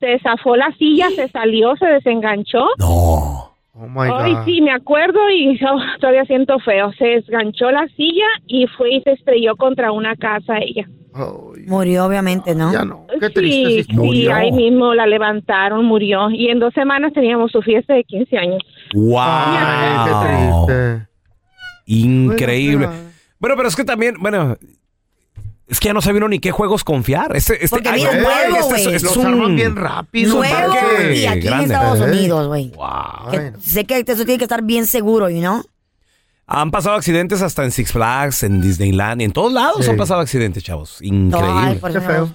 [0.00, 2.68] Se zafó la silla, se salió, se desenganchó.
[2.78, 3.37] No.
[3.80, 4.44] Oh my Ay, God.
[4.44, 6.92] sí, me acuerdo y oh, todavía siento feo.
[6.98, 10.86] Se desganchó la silla y fue y se estrelló contra una casa ella.
[11.66, 12.72] Murió, obviamente, ¿no?
[12.72, 13.06] Ya no.
[13.20, 13.84] Qué Sí, triste.
[13.84, 14.34] sí, Murió.
[14.34, 16.30] ahí mismo la levantaron, murió.
[16.30, 18.62] Y en dos semanas teníamos su fiesta de 15 años.
[18.94, 19.16] ¡Wow!
[19.18, 21.08] Ay, qué triste.
[21.86, 22.88] Increíble.
[23.40, 24.56] Bueno, pero es que también, bueno,
[25.68, 27.36] es que ya no sabe uno ni qué juegos confiar.
[27.36, 28.94] Este, este, Porque ay, mira, güey, nuevo, este es- güey.
[28.96, 30.34] es Los un- bien rápido.
[30.36, 30.74] Nuevo
[31.14, 31.74] y aquí en grande.
[31.74, 32.04] Estados Eh.
[32.04, 32.72] Unidos, güey.
[33.30, 35.62] Que Sé que eso tiene que estar bien seguro, ¿y no?
[36.46, 39.90] Han pasado accidentes hasta en Six Flags, en Disneyland, y en todos lados Sí.
[39.90, 40.96] han pasado accidentes, chavos.
[41.02, 41.52] Increíble.
[41.54, 42.34] Ay, por Qué feo.